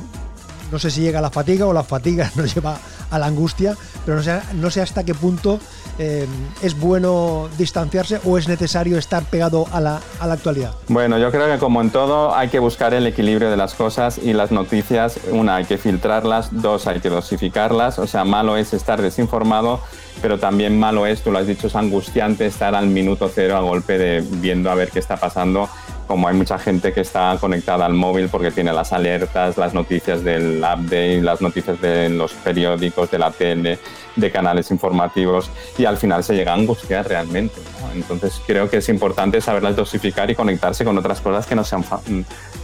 no 0.70 0.78
sé 0.78 0.90
si 0.90 1.00
llega 1.00 1.20
a 1.20 1.22
la 1.22 1.30
fatiga 1.30 1.66
o 1.66 1.72
la 1.72 1.82
fatiga 1.82 2.30
nos 2.36 2.54
lleva 2.54 2.78
a 3.10 3.18
la 3.18 3.26
angustia, 3.26 3.76
pero 4.04 4.18
no 4.18 4.22
sé, 4.22 4.40
no 4.54 4.70
sé 4.70 4.80
hasta 4.82 5.04
qué 5.04 5.14
punto 5.14 5.58
eh, 5.98 6.26
es 6.62 6.78
bueno 6.78 7.48
distanciarse 7.58 8.20
o 8.24 8.38
es 8.38 8.48
necesario 8.48 8.98
estar 8.98 9.24
pegado 9.24 9.66
a 9.72 9.80
la, 9.80 10.00
a 10.20 10.26
la 10.26 10.34
actualidad. 10.34 10.72
Bueno, 10.88 11.18
yo 11.18 11.30
creo 11.30 11.52
que 11.52 11.58
como 11.58 11.80
en 11.80 11.90
todo 11.90 12.34
hay 12.34 12.48
que 12.48 12.58
buscar 12.58 12.94
el 12.94 13.06
equilibrio 13.06 13.50
de 13.50 13.56
las 13.56 13.74
cosas 13.74 14.18
y 14.18 14.32
las 14.32 14.52
noticias, 14.52 15.18
una, 15.30 15.56
hay 15.56 15.64
que 15.64 15.78
filtrarlas, 15.78 16.48
dos, 16.50 16.86
hay 16.86 17.00
que 17.00 17.10
dosificarlas, 17.10 17.98
o 17.98 18.06
sea, 18.06 18.24
malo 18.24 18.56
es 18.56 18.72
estar 18.72 19.02
desinformado, 19.02 19.80
pero 20.22 20.38
también 20.38 20.78
malo 20.78 21.06
es, 21.06 21.22
tú 21.22 21.30
lo 21.30 21.38
has 21.38 21.46
dicho, 21.46 21.66
es 21.66 21.76
angustiante 21.76 22.46
estar 22.46 22.74
al 22.74 22.86
minuto 22.86 23.30
cero 23.32 23.56
a 23.56 23.60
golpe 23.60 23.98
de 23.98 24.20
viendo 24.20 24.70
a 24.70 24.74
ver 24.74 24.90
qué 24.90 24.98
está 24.98 25.16
pasando 25.16 25.68
como 26.08 26.26
hay 26.26 26.34
mucha 26.34 26.58
gente 26.58 26.92
que 26.92 27.02
está 27.02 27.36
conectada 27.38 27.86
al 27.86 27.92
móvil 27.92 28.28
porque 28.28 28.50
tiene 28.50 28.72
las 28.72 28.92
alertas, 28.92 29.56
las 29.58 29.74
noticias 29.74 30.24
del 30.24 30.58
update, 30.58 31.20
las 31.20 31.40
noticias 31.40 31.80
de 31.80 32.08
los 32.08 32.32
periódicos, 32.32 33.10
de 33.10 33.18
la 33.18 33.30
tele, 33.30 33.78
de 34.16 34.30
canales 34.32 34.70
informativos 34.70 35.50
y 35.76 35.84
al 35.84 35.98
final 35.98 36.24
se 36.24 36.34
llega 36.34 36.52
a 36.52 36.54
angustiar 36.56 37.06
realmente. 37.06 37.60
Entonces 37.94 38.40
creo 38.46 38.68
que 38.68 38.78
es 38.78 38.88
importante 38.88 39.40
saberlas 39.40 39.76
dosificar 39.76 40.30
y 40.30 40.34
conectarse 40.34 40.84
con 40.84 40.96
otras 40.98 41.20
cosas 41.20 41.46
que 41.46 41.54
no 41.54 41.62
sean, 41.62 41.84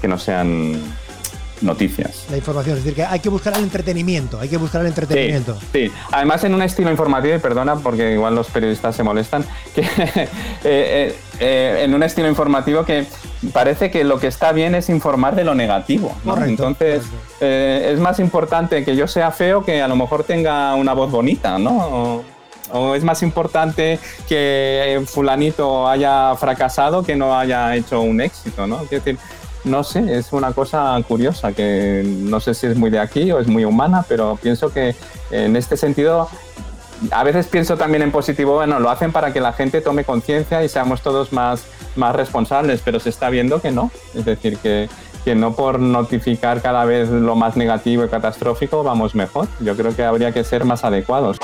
que 0.01 0.09
no 0.09 0.19
sean 0.19 0.81
noticias. 1.61 2.27
La 2.31 2.37
información, 2.37 2.79
es 2.79 2.85
decir, 2.85 2.97
que 2.97 3.05
hay 3.05 3.21
que 3.21 3.29
buscar 3.29 3.57
el 3.57 3.65
entretenimiento, 3.65 4.41
hay 4.41 4.49
que 4.49 4.57
buscar 4.57 4.81
el 4.83 4.89
entretenimiento. 4.89 5.57
Sí, 5.73 5.91
además 6.11 6.45
en 6.45 6.55
un 6.55 6.63
estilo 6.63 6.91
informativo, 6.91 7.35
y 7.35 7.39
perdona 7.39 7.77
porque 7.77 8.13
igual 8.13 8.35
los 8.35 8.49
periodistas 8.49 8.97
se 8.97 9.03
molestan, 9.03 9.45
que 9.75 9.83
eh, 9.83 10.29
eh, 10.65 11.17
eh, 11.41 11.83
en 11.83 11.95
un 11.95 12.03
estilo 12.03 12.29
informativo 12.29 12.85
que 12.85 13.07
parece 13.53 13.91
que 13.91 14.05
lo 14.05 14.19
que 14.19 14.27
está 14.27 14.53
bien 14.53 14.75
es 14.75 14.89
informar 14.89 15.35
de 15.35 15.45
lo 15.45 15.55
negativo. 15.55 16.15
Entonces 16.45 17.05
es 17.41 17.99
más 18.01 18.19
importante 18.21 18.85
que 18.85 18.97
yo 18.97 19.07
sea 19.07 19.31
feo 19.31 19.65
que 19.65 19.83
a 19.83 19.89
lo 19.89 19.97
mejor 19.97 20.25
tenga 20.25 20.75
una 20.75 20.95
voz 20.95 21.11
bonita, 21.11 21.59
¿no? 21.59 22.23
O, 22.73 22.95
es 22.95 23.05
más 23.05 23.23
importante 23.23 23.99
que 24.27 25.03
fulanito 25.07 25.87
haya 25.87 26.35
fracasado 26.37 27.03
que 27.03 27.15
no 27.15 27.39
haya 27.39 27.77
hecho 27.77 28.01
un 28.01 28.21
éxito, 28.21 28.67
¿no? 28.67 28.85
decir, 28.87 29.19
no 29.65 29.85
sé, 29.85 30.17
es 30.17 30.33
una 30.33 30.53
cosa 30.53 30.99
curiosa 31.07 31.53
que 31.53 32.03
no 32.05 32.41
sé 32.41 32.55
si 32.55 32.67
es 32.67 32.77
muy 32.77 32.91
de 32.91 32.99
aquí 32.99 33.31
o 33.33 33.39
es 33.39 33.47
muy 33.47 33.65
humana, 33.65 34.05
pero 34.09 34.39
pienso 34.41 34.73
que 34.73 34.95
en 35.31 35.57
este 35.57 35.77
sentido 35.77 36.29
a 37.11 37.25
veces 37.25 37.47
pienso 37.47 37.77
también 37.77 38.03
en 38.03 38.11
positivo, 38.11 38.55
bueno, 38.55 38.81
lo 38.81 38.91
hacen 38.91 39.13
para 39.13 39.33
que 39.33 39.41
la 39.41 39.53
gente 39.53 39.81
tome 39.81 40.05
conciencia 40.05 40.63
y 40.65 40.69
seamos 40.69 41.03
todos 41.03 41.33
más, 41.33 41.65
más 41.97 42.15
responsables, 42.15 42.81
pero 42.85 43.01
se 43.01 43.11
está 43.11 43.31
viendo 43.31 43.61
que 43.61 43.71
no. 43.71 43.91
Es 44.15 44.25
decir, 44.25 44.59
que, 44.59 44.89
que 45.25 45.35
no 45.35 45.55
por 45.55 45.79
notificar 45.79 46.63
cada 46.63 46.85
vez 46.85 47.11
lo 47.11 47.35
más 47.35 47.57
negativo 47.57 48.05
y 48.05 48.09
catastrófico 48.09 48.83
vamos 48.83 49.15
mejor. 49.15 49.49
Yo 49.61 49.77
creo 49.77 49.95
que 49.95 50.05
habría 50.05 50.33
que 50.33 50.45
ser 50.45 50.65
más 50.65 50.85
adecuados. 50.85 51.39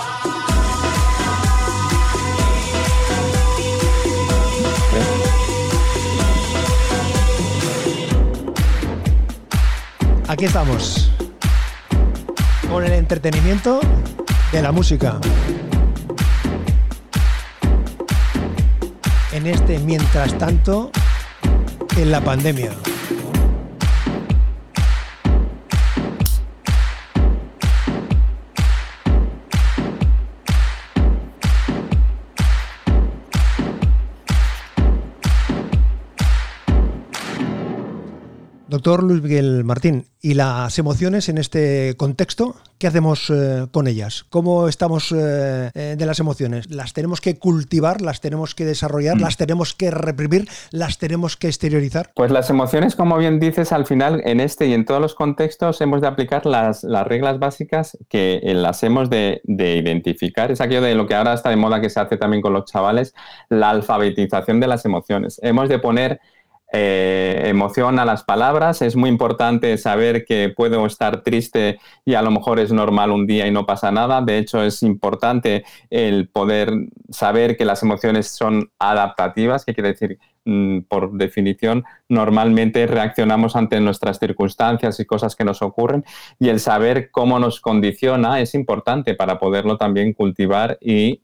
Aquí 10.28 10.44
estamos. 10.44 11.10
Con 12.70 12.84
el 12.84 12.92
entretenimiento 12.92 13.80
de 14.52 14.62
la 14.62 14.72
música. 14.72 15.18
En 19.32 19.46
este 19.46 19.78
mientras 19.78 20.36
tanto, 20.38 20.90
en 21.96 22.10
la 22.10 22.20
pandemia. 22.20 22.72
Doctor 38.80 39.02
Luis 39.02 39.22
Miguel 39.22 39.62
Martín, 39.62 40.06
¿y 40.22 40.32
las 40.32 40.78
emociones 40.78 41.28
en 41.28 41.36
este 41.36 41.96
contexto? 41.98 42.56
¿Qué 42.78 42.86
hacemos 42.86 43.28
eh, 43.28 43.66
con 43.70 43.86
ellas? 43.86 44.24
¿Cómo 44.30 44.68
estamos 44.68 45.12
eh, 45.12 45.70
eh, 45.74 45.96
de 45.98 46.06
las 46.06 46.18
emociones? 46.18 46.70
¿Las 46.70 46.94
tenemos 46.94 47.20
que 47.20 47.38
cultivar? 47.38 48.00
¿Las 48.00 48.22
tenemos 48.22 48.54
que 48.54 48.64
desarrollar? 48.64 49.18
Mm. 49.18 49.20
¿Las 49.20 49.36
tenemos 49.36 49.74
que 49.74 49.90
reprimir? 49.90 50.48
¿Las 50.70 50.96
tenemos 50.96 51.36
que 51.36 51.48
exteriorizar? 51.48 52.10
Pues 52.14 52.30
las 52.30 52.48
emociones, 52.48 52.96
como 52.96 53.18
bien 53.18 53.38
dices, 53.38 53.70
al 53.70 53.84
final 53.84 54.22
en 54.24 54.40
este 54.40 54.66
y 54.66 54.72
en 54.72 54.86
todos 54.86 55.02
los 55.02 55.14
contextos 55.14 55.78
hemos 55.82 56.00
de 56.00 56.06
aplicar 56.06 56.46
las, 56.46 56.82
las 56.82 57.06
reglas 57.06 57.38
básicas 57.38 57.98
que 58.08 58.40
las 58.42 58.82
hemos 58.82 59.10
de, 59.10 59.42
de 59.44 59.76
identificar. 59.76 60.50
Es 60.50 60.62
aquello 60.62 60.80
de 60.80 60.94
lo 60.94 61.06
que 61.06 61.14
ahora 61.14 61.34
está 61.34 61.50
de 61.50 61.56
moda 61.56 61.82
que 61.82 61.90
se 61.90 62.00
hace 62.00 62.16
también 62.16 62.40
con 62.40 62.54
los 62.54 62.64
chavales, 62.64 63.12
la 63.50 63.68
alfabetización 63.68 64.58
de 64.58 64.68
las 64.68 64.86
emociones. 64.86 65.38
Hemos 65.42 65.68
de 65.68 65.80
poner 65.80 66.18
eh, 66.72 67.42
emoción 67.46 67.98
a 67.98 68.04
las 68.04 68.22
palabras. 68.22 68.80
Es 68.80 68.94
muy 68.94 69.10
importante 69.10 69.76
saber 69.76 70.24
que 70.24 70.52
puedo 70.54 70.86
estar 70.86 71.22
triste 71.22 71.80
y 72.04 72.14
a 72.14 72.22
lo 72.22 72.30
mejor 72.30 72.60
es 72.60 72.72
normal 72.72 73.10
un 73.10 73.26
día 73.26 73.46
y 73.46 73.50
no 73.50 73.66
pasa 73.66 73.90
nada. 73.90 74.22
De 74.22 74.38
hecho, 74.38 74.62
es 74.62 74.82
importante 74.84 75.64
el 75.90 76.28
poder 76.28 76.72
saber 77.10 77.56
que 77.56 77.64
las 77.64 77.82
emociones 77.82 78.28
son 78.28 78.70
adaptativas, 78.78 79.64
que 79.64 79.74
quiere 79.74 79.90
decir, 79.90 80.18
mm, 80.44 80.82
por 80.82 81.12
definición, 81.12 81.84
normalmente 82.08 82.86
reaccionamos 82.86 83.56
ante 83.56 83.80
nuestras 83.80 84.20
circunstancias 84.20 85.00
y 85.00 85.06
cosas 85.06 85.34
que 85.34 85.44
nos 85.44 85.62
ocurren 85.62 86.04
y 86.38 86.50
el 86.50 86.60
saber 86.60 87.10
cómo 87.10 87.40
nos 87.40 87.60
condiciona 87.60 88.40
es 88.40 88.54
importante 88.54 89.14
para 89.14 89.40
poderlo 89.40 89.76
también 89.76 90.12
cultivar 90.12 90.78
y 90.80 91.22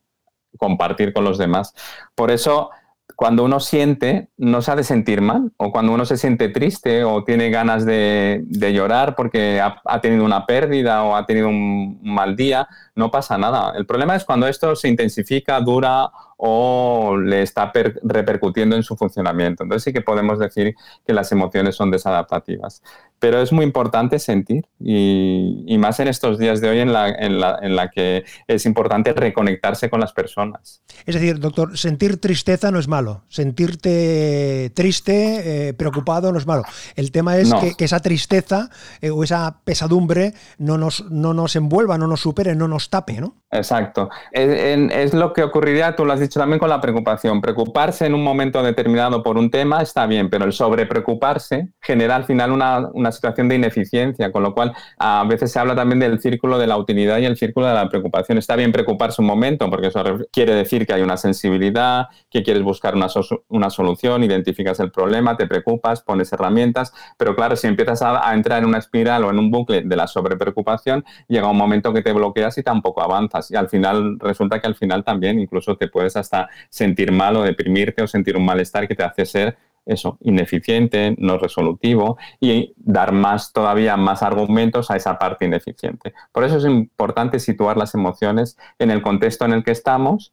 compartir 0.56 1.12
con 1.12 1.24
los 1.24 1.38
demás. 1.38 1.74
Por 2.14 2.30
eso, 2.30 2.70
cuando 3.14 3.44
uno 3.44 3.60
siente, 3.60 4.28
no 4.36 4.60
se 4.60 4.70
ha 4.70 4.76
de 4.76 4.84
sentir 4.84 5.20
mal, 5.20 5.52
o 5.56 5.70
cuando 5.70 5.92
uno 5.92 6.04
se 6.04 6.16
siente 6.16 6.48
triste 6.48 7.04
o 7.04 7.24
tiene 7.24 7.50
ganas 7.50 7.86
de, 7.86 8.44
llorar 8.50 9.14
porque 9.14 9.60
ha, 9.60 10.00
tenido 10.00 10.24
una 10.24 10.44
pérdida 10.44 11.04
o 11.04 11.14
ha 11.14 11.24
tenido 11.24 11.48
un 11.48 11.98
mal 12.02 12.36
día, 12.36 12.68
no 12.94 13.10
pasa 13.10 13.38
nada. 13.38 13.72
El 13.76 13.86
problema 13.86 14.16
es 14.16 14.24
cuando 14.24 14.46
esto 14.48 14.74
se 14.76 14.88
intensifica, 14.88 15.60
dura 15.60 16.10
o 16.36 17.16
le 17.16 17.42
está 17.42 17.72
repercutiendo 18.02 18.76
en 18.76 18.82
su 18.82 18.96
funcionamiento. 18.96 19.62
Entonces 19.62 19.84
sí 19.84 19.92
que 19.92 20.02
podemos 20.02 20.38
decir 20.38 20.74
que 21.06 21.12
las 21.12 21.32
emociones 21.32 21.76
son 21.76 21.90
desadaptativas. 21.90 22.82
Pero 23.18 23.40
es 23.40 23.50
muy 23.52 23.64
importante 23.64 24.18
sentir 24.18 24.66
y, 24.78 25.76
más 25.78 26.00
en 26.00 26.08
estos 26.08 26.38
días 26.38 26.60
de 26.60 26.68
hoy 26.68 26.80
en 26.80 26.92
la, 26.92 27.08
en, 27.08 27.40
la, 27.40 27.58
en 27.62 27.76
la, 27.76 27.90
que 27.90 28.24
es 28.46 28.66
importante 28.66 29.12
reconectarse 29.12 29.88
con 29.88 30.00
las 30.00 30.12
personas. 30.12 30.82
Es 31.06 31.14
decir, 31.14 31.38
doctor, 31.38 31.78
sentir 31.78 32.20
tristeza 32.20 32.70
no 32.70 32.78
es 32.78 32.88
malo. 32.88 33.24
Sentirte 33.28 34.70
triste, 34.74 35.68
eh, 35.68 35.74
preocupado 35.74 36.32
no 36.32 36.38
es 36.38 36.46
malo. 36.46 36.64
El 36.94 37.10
tema 37.10 37.38
es 37.38 37.52
que, 37.76 37.84
esa 37.84 38.00
tristeza 38.00 38.68
eh, 39.00 39.10
o 39.10 39.22
esa 39.22 39.60
pesadumbre 39.64 40.34
no 40.58 40.76
nos, 40.76 41.10
no 41.10 41.32
nos 41.32 41.56
envuelva, 41.56 41.96
no 41.96 42.06
nos 42.06 42.20
supere, 42.20 42.54
no 42.54 42.68
nos 42.68 42.90
tape, 42.90 43.20
¿no? 43.20 43.36
Exacto. 43.56 44.10
Es, 44.32 45.14
lo 45.14 45.32
que 45.32 45.42
ocurriría, 45.42 45.96
tú 45.96 46.04
lo 46.04 46.12
has 46.12 46.20
dicho 46.20 46.38
también 46.38 46.58
con 46.58 46.68
la 46.68 46.80
preocupación. 46.80 47.40
Preocuparse 47.40 48.06
en 48.06 48.14
un 48.14 48.22
momento 48.22 48.62
determinado 48.62 49.22
por 49.22 49.38
un 49.38 49.50
tema 49.50 49.82
está 49.82 50.06
bien, 50.06 50.30
pero 50.30 50.44
el 50.44 50.52
sobrepreocuparse 50.52 51.68
genera 51.80 52.16
al 52.16 52.24
final 52.24 52.52
una, 52.52 52.88
una, 52.92 53.12
situación 53.12 53.48
de 53.48 53.56
ineficiencia, 53.56 54.32
con 54.32 54.42
lo 54.42 54.54
cual 54.54 54.74
a 54.98 55.24
veces 55.24 55.52
se 55.52 55.58
habla 55.58 55.74
también 55.74 56.00
del 56.00 56.20
círculo 56.20 56.58
de 56.58 56.66
la 56.66 56.76
utilidad 56.76 57.18
y 57.18 57.24
el 57.24 57.36
círculo 57.36 57.66
de 57.66 57.74
la 57.74 57.88
preocupación. 57.88 58.38
Está 58.38 58.56
bien 58.56 58.72
preocuparse 58.72 59.22
un 59.22 59.26
momento, 59.26 59.70
porque 59.70 59.88
eso 59.88 60.02
quiere 60.30 60.54
decir 60.54 60.86
que 60.86 60.92
hay 60.92 61.02
una 61.02 61.16
sensibilidad, 61.16 62.08
que 62.30 62.42
quieres 62.42 62.62
buscar 62.62 62.94
una, 62.94 63.06
una 63.48 63.70
solución, 63.70 64.24
identificas 64.24 64.80
el 64.80 64.90
problema, 64.90 65.36
te 65.36 65.46
preocupas, 65.46 66.02
pones 66.02 66.32
herramientas, 66.32 66.92
pero 67.16 67.34
claro, 67.34 67.56
si 67.56 67.66
empiezas 67.66 68.02
a, 68.02 68.28
a 68.28 68.34
entrar 68.34 68.62
en 68.62 68.68
una 68.68 68.78
espiral 68.78 69.24
o 69.24 69.30
en 69.30 69.38
un 69.38 69.50
bucle 69.50 69.82
de 69.82 69.96
la 69.96 70.06
sobrepreocupación, 70.06 71.04
llega 71.28 71.48
un 71.48 71.56
momento 71.56 71.92
que 71.92 72.02
te 72.02 72.12
bloqueas 72.12 72.58
y 72.58 72.62
tampoco 72.62 73.02
avanzas. 73.02 73.45
Y 73.50 73.56
al 73.56 73.68
final 73.68 74.18
resulta 74.18 74.60
que 74.60 74.66
al 74.66 74.74
final 74.74 75.04
también 75.04 75.38
incluso 75.40 75.76
te 75.76 75.88
puedes 75.88 76.16
hasta 76.16 76.48
sentir 76.68 77.12
mal 77.12 77.36
o 77.36 77.42
deprimirte 77.42 78.02
o 78.02 78.06
sentir 78.06 78.36
un 78.36 78.44
malestar 78.44 78.86
que 78.88 78.94
te 78.94 79.04
hace 79.04 79.26
ser 79.26 79.56
eso, 79.86 80.18
ineficiente, 80.22 81.14
no 81.18 81.38
resolutivo 81.38 82.18
y 82.40 82.74
dar 82.76 83.12
más 83.12 83.52
todavía 83.52 83.96
más 83.96 84.22
argumentos 84.22 84.90
a 84.90 84.96
esa 84.96 85.16
parte 85.18 85.46
ineficiente. 85.46 86.12
Por 86.32 86.44
eso 86.44 86.58
es 86.58 86.64
importante 86.64 87.38
situar 87.38 87.76
las 87.76 87.94
emociones 87.94 88.58
en 88.80 88.90
el 88.90 89.00
contexto 89.00 89.44
en 89.44 89.52
el 89.52 89.64
que 89.64 89.70
estamos 89.70 90.32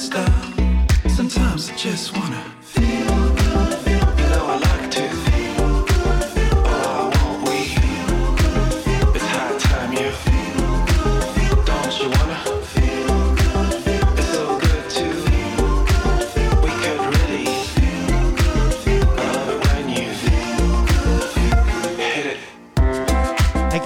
Sometimes 0.00 1.70
I 1.70 1.76
just 1.76 2.16
wanna 2.16 2.42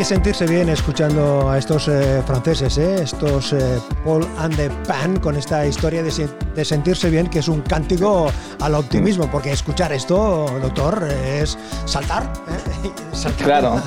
sentirse 0.04 0.46
bien 0.46 0.68
escuchando 0.68 1.50
a 1.50 1.56
estos 1.56 1.88
eh, 1.88 2.22
franceses, 2.26 2.76
¿eh? 2.78 3.02
estos 3.02 3.52
eh, 3.54 3.80
Paul 4.04 4.26
and 4.38 4.54
the 4.56 4.68
Pan, 4.86 5.18
con 5.18 5.34
esta 5.36 5.66
historia 5.66 6.02
de, 6.02 6.64
sentirse 6.64 7.08
bien, 7.08 7.28
que 7.28 7.38
es 7.38 7.48
un 7.48 7.62
cántico 7.62 8.30
al 8.60 8.74
optimismo, 8.74 9.30
porque 9.30 9.52
escuchar 9.52 9.92
esto, 9.92 10.46
doctor, 10.60 11.08
es 11.10 11.56
saltar, 11.86 12.30
saltar 13.12 13.46
claro. 13.46 13.82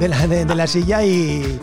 de, 0.00 0.08
la, 0.08 0.26
de 0.26 0.54
la 0.54 0.66
silla 0.66 1.04
y 1.04 1.60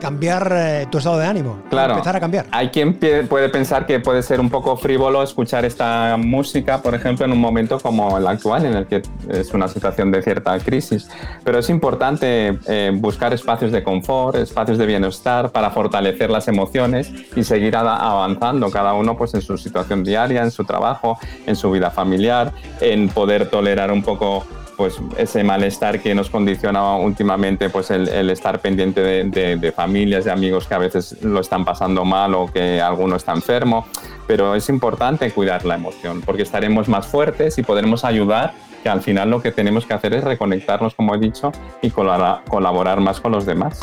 cambiar 0.00 0.52
eh, 0.52 0.86
tu 0.90 0.98
estado 0.98 1.18
de 1.18 1.26
ánimo. 1.26 1.62
Claro. 1.70 1.92
Empezar 1.92 2.16
a 2.16 2.20
cambiar. 2.20 2.46
Hay 2.50 2.70
quien 2.70 2.98
puede 3.28 3.48
pensar 3.48 3.86
que 3.86 4.00
puede 4.00 4.22
ser 4.22 4.40
un 4.40 4.50
poco 4.50 4.76
frívolo 4.76 5.22
escuchar 5.22 5.64
esta 5.64 6.16
música, 6.16 6.82
por 6.82 6.94
ejemplo, 6.94 7.24
en 7.24 7.32
un 7.32 7.40
momento 7.40 7.78
como 7.78 8.16
el 8.18 8.26
actual, 8.26 8.66
en 8.66 8.74
el 8.74 8.86
que 8.86 9.02
es 9.28 9.52
una 9.52 9.68
situación 9.68 10.10
de 10.10 10.22
cierta 10.22 10.58
crisis. 10.58 11.08
Pero 11.44 11.58
es 11.58 11.70
importante 11.70 12.58
eh, 12.66 12.90
buscar 12.94 13.32
espacios 13.32 13.70
de 13.70 13.82
confort, 13.84 14.36
espacios 14.36 14.78
de 14.78 14.86
bienestar 14.86 15.50
para 15.50 15.70
fortalecer 15.70 16.30
las 16.30 16.48
emociones 16.48 17.12
y 17.36 17.44
seguir 17.44 17.76
avanzando, 17.76 18.70
cada 18.70 18.94
uno 18.94 19.16
pues 19.16 19.34
en 19.34 19.42
su 19.42 19.56
situación 19.58 20.02
diaria, 20.02 20.42
en 20.42 20.50
su 20.50 20.64
trabajo, 20.64 21.18
en 21.46 21.56
su 21.56 21.70
vida 21.70 21.90
familiar, 21.90 22.52
en 22.80 23.08
poder 23.08 23.48
tolerar 23.50 23.92
un 23.92 24.02
poco 24.02 24.44
pues 24.80 24.98
ese 25.18 25.44
malestar 25.44 26.00
que 26.00 26.14
nos 26.14 26.30
condiciona 26.30 26.96
últimamente 26.96 27.68
pues 27.68 27.90
el, 27.90 28.30
estar 28.30 28.60
pendiente 28.60 29.02
de, 29.02 29.72
familias, 29.72 30.24
de 30.24 30.30
amigos 30.30 30.66
que 30.66 30.72
a 30.72 30.78
veces 30.78 31.22
lo 31.22 31.40
están 31.40 31.66
pasando 31.66 32.06
mal 32.06 32.34
o 32.34 32.46
que 32.46 32.80
alguno 32.80 33.16
está 33.16 33.32
enfermo, 33.32 33.86
pero 34.26 34.54
es 34.54 34.70
importante 34.70 35.30
cuidar 35.32 35.66
la 35.66 35.74
emoción 35.74 36.22
porque 36.22 36.44
estaremos 36.44 36.88
más 36.88 37.06
fuertes 37.06 37.58
y 37.58 37.62
podremos 37.62 38.06
ayudar 38.06 38.54
que 38.82 38.88
al 38.88 39.02
final 39.02 39.28
lo 39.28 39.42
que 39.42 39.52
tenemos 39.52 39.84
que 39.84 39.92
hacer 39.92 40.14
es 40.14 40.24
reconectarnos, 40.24 40.94
como 40.94 41.14
he 41.14 41.18
dicho, 41.18 41.52
y 41.82 41.90
colaborar 41.90 43.00
más 43.00 43.20
con 43.20 43.32
los 43.32 43.44
demás. 43.44 43.80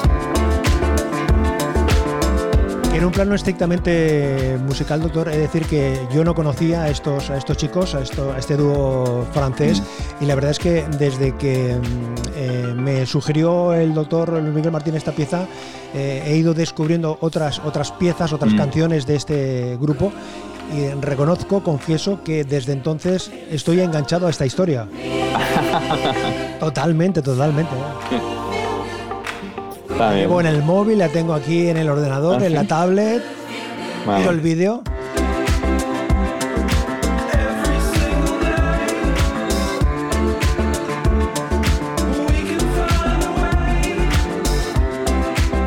En 2.97 3.05
un 3.05 3.11
plano 3.11 3.35
estrictamente 3.35 4.57
musical, 4.65 4.99
doctor, 4.99 5.29
es 5.29 5.37
decir 5.37 5.65
que 5.67 5.99
yo 6.11 6.23
no 6.23 6.33
conocía 6.33 6.81
a 6.81 6.89
estos, 6.89 7.29
a 7.29 7.37
estos 7.37 7.55
chicos, 7.55 7.93
a, 7.93 8.01
este 8.01 8.57
dúo 8.57 9.23
francés, 9.33 9.83
y 10.19 10.25
la 10.25 10.33
verdad 10.33 10.49
es 10.49 10.57
que 10.57 10.83
desde 10.97 11.35
que 11.35 11.75
mm, 11.75 12.15
eh, 12.35 12.73
me 12.75 13.05
sugirió 13.05 13.75
el 13.75 13.93
doctor 13.93 14.41
Luis 14.41 14.51
Miguel 14.51 14.71
Martín 14.71 14.95
esta 14.95 15.11
pieza, 15.11 15.45
eh, 15.93 16.23
he 16.25 16.37
ido 16.37 16.55
descubriendo 16.55 17.19
otras, 17.21 17.61
otras 17.63 17.91
piezas, 17.91 18.33
otras 18.33 18.53
mm. 18.53 18.57
canciones 18.57 19.05
de 19.05 19.15
este 19.15 19.77
grupo, 19.79 20.11
y 20.75 20.89
reconozco, 20.99 21.61
confieso 21.61 22.23
que 22.23 22.45
desde 22.45 22.73
entonces 22.73 23.29
estoy 23.51 23.81
enganchado 23.81 24.25
a 24.25 24.31
esta 24.31 24.47
historia. 24.47 24.87
totalmente, 26.59 27.21
totalmente. 27.21 27.75
La 29.97 30.13
llevo 30.13 30.39
en 30.39 30.45
el 30.45 30.61
móvil, 30.61 30.99
la 30.99 31.09
tengo 31.09 31.33
aquí 31.33 31.67
en 31.69 31.77
el 31.77 31.89
ordenador, 31.89 32.41
¿Ah, 32.41 32.45
en 32.45 32.53
la 32.53 32.65
tablet. 32.65 33.23
Miro 34.05 34.29
el 34.29 34.41
vídeo. 34.41 34.83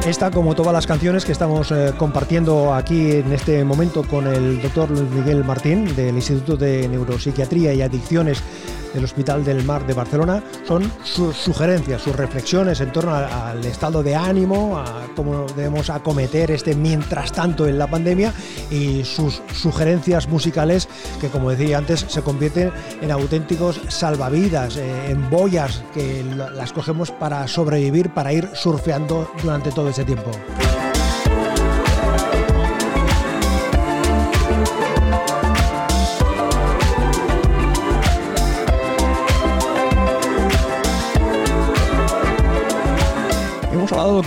Esta, 0.06 0.30
como 0.30 0.54
todas 0.54 0.72
las 0.72 0.86
canciones 0.86 1.24
que 1.24 1.32
estamos 1.32 1.70
eh, 1.70 1.92
compartiendo 1.96 2.74
aquí 2.74 3.12
en 3.12 3.32
este 3.32 3.64
momento 3.64 4.02
con 4.02 4.26
el 4.26 4.60
doctor 4.60 4.90
Luis 4.90 5.08
Miguel 5.10 5.44
Martín 5.44 5.94
del 5.94 6.16
Instituto 6.16 6.56
de 6.56 6.88
Neuropsiquiatría 6.88 7.74
y 7.74 7.82
Adicciones 7.82 8.42
del 8.94 9.04
Hospital 9.04 9.44
del 9.44 9.64
Mar 9.64 9.86
de 9.86 9.94
Barcelona 9.94 10.42
son 10.66 10.90
sus 11.04 11.36
sugerencias, 11.36 12.02
sus 12.02 12.16
reflexiones 12.16 12.80
en 12.80 12.92
torno 12.92 13.14
al 13.14 13.64
estado 13.64 14.02
de 14.02 14.14
ánimo, 14.14 14.78
a 14.78 15.06
cómo 15.14 15.46
debemos 15.56 15.90
acometer 15.90 16.50
este 16.50 16.74
mientras 16.74 17.32
tanto 17.32 17.66
en 17.66 17.78
la 17.78 17.86
pandemia 17.86 18.32
y 18.70 19.04
sus 19.04 19.42
sugerencias 19.54 20.28
musicales 20.28 20.88
que 21.20 21.28
como 21.28 21.50
decía 21.50 21.78
antes 21.78 22.04
se 22.08 22.22
convierten 22.22 22.72
en 23.00 23.10
auténticos 23.10 23.80
salvavidas, 23.88 24.76
eh, 24.76 25.10
en 25.10 25.28
boyas 25.30 25.82
que 25.94 26.24
las 26.24 26.72
cogemos 26.72 27.10
para 27.10 27.46
sobrevivir, 27.48 28.10
para 28.10 28.32
ir 28.32 28.48
surfeando 28.54 29.30
durante 29.42 29.70
todo 29.70 29.88
ese 29.88 30.04
tiempo. 30.04 30.30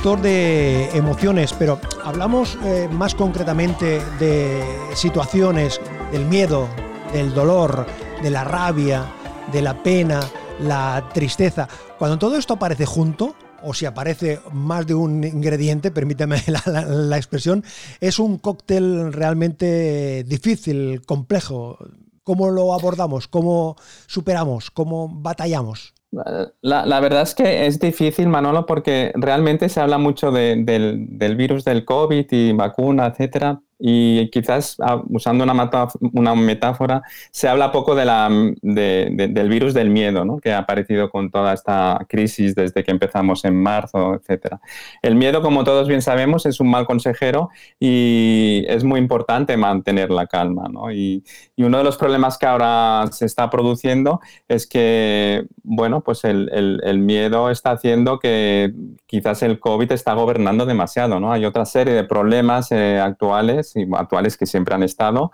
De 0.03 0.89
emociones, 0.97 1.53
pero 1.53 1.79
hablamos 2.03 2.57
eh, 2.65 2.89
más 2.91 3.15
concretamente 3.15 4.01
de 4.19 4.61
situaciones, 4.95 5.79
del 6.11 6.25
miedo, 6.25 6.67
del 7.13 7.33
dolor, 7.33 7.87
de 8.21 8.29
la 8.29 8.43
rabia, 8.43 9.05
de 9.53 9.61
la 9.61 9.81
pena, 9.81 10.19
la 10.59 11.09
tristeza. 11.13 11.69
Cuando 11.97 12.19
todo 12.19 12.35
esto 12.35 12.55
aparece 12.55 12.85
junto, 12.85 13.33
o 13.61 13.73
si 13.73 13.85
aparece 13.85 14.41
más 14.51 14.85
de 14.85 14.93
un 14.93 15.23
ingrediente, 15.23 15.89
permíteme 15.89 16.43
la 16.65 17.15
expresión, 17.15 17.63
es 18.01 18.19
un 18.19 18.39
cóctel 18.39 19.13
realmente 19.13 20.25
difícil, 20.25 21.01
complejo. 21.05 21.77
¿Cómo 22.23 22.49
lo 22.49 22.73
abordamos? 22.73 23.29
¿Cómo 23.29 23.77
superamos? 24.07 24.69
¿Cómo 24.69 25.07
batallamos? 25.07 25.93
La, 26.61 26.99
verdad 26.99 27.23
es 27.23 27.33
que 27.33 27.65
es 27.65 27.79
difícil, 27.79 28.27
Manolo, 28.27 28.65
porque 28.65 29.11
realmente 29.15 29.67
se 29.69 29.79
habla 29.79 29.97
mucho 29.97 30.31
del, 30.31 30.65
del, 30.65 31.35
virus 31.35 31.63
del 31.65 31.85
COVID 31.85 32.25
y 32.29 32.51
vacuna, 32.51 33.07
etcétera, 33.07 33.61
y 33.85 34.29
quizás 34.29 34.77
ah, 34.79 35.03
usando 35.09 35.43
una, 35.43 35.69
una 36.13 36.35
metáfora, 36.35 37.03
se 37.31 37.49
habla 37.49 37.73
poco 37.73 37.95
de 37.95 38.05
la, 38.05 38.29
del 38.61 39.49
virus 39.49 39.73
del 39.73 39.89
miedo, 39.89 40.23
¿no? 40.23 40.37
que 40.37 40.53
ha 40.53 40.59
aparecido 40.59 41.09
con 41.09 41.29
toda 41.29 41.51
esta 41.53 41.99
crisis 42.07 42.55
desde 42.55 42.81
que 42.85 42.91
empezamos 42.91 43.43
en 43.43 43.61
marzo, 43.61 44.13
etc. 44.15 44.55
El 45.01 45.15
miedo, 45.15 45.41
como 45.41 45.65
todos 45.65 45.89
bien 45.89 46.01
sabemos, 46.01 46.45
es 46.45 46.61
un 46.61 46.69
mal 46.69 46.85
consejero 46.85 47.49
y 47.77 48.63
es 48.69 48.85
muy 48.85 49.01
importante 49.01 49.57
mantener 49.57 50.11
la 50.11 50.27
calma. 50.27 50.69
¿no? 50.71 50.89
Y, 50.89 51.25
y, 51.57 51.63
uno 51.63 51.79
de 51.79 51.83
los 51.83 51.97
problemas 51.97 52.37
que 52.37 52.45
ahora 52.45 53.07
se 53.11 53.25
está 53.25 53.49
produciendo 53.49 54.21
es 54.47 54.65
que, 54.65 55.45
bueno, 55.61 55.99
pues 55.99 56.23
el, 56.23 56.49
el, 56.53 56.79
el 56.85 56.99
miedo 56.99 57.49
está 57.49 57.71
haciendo 57.71 58.17
que 58.19 58.71
quizás 59.07 59.43
el 59.43 59.59
COVID 59.59 59.91
está 59.91 60.13
gobernando 60.13 60.65
demasiado. 60.65 61.19
¿no? 61.19 61.33
Hay 61.33 61.43
otra 61.43 61.65
serie 61.65 61.93
de 61.93 62.05
problemas 62.05 62.71
eh, 62.71 62.97
actuales 62.97 63.72
actuales 63.95 64.37
que 64.37 64.45
siempre 64.45 64.75
han 64.75 64.83
estado, 64.83 65.31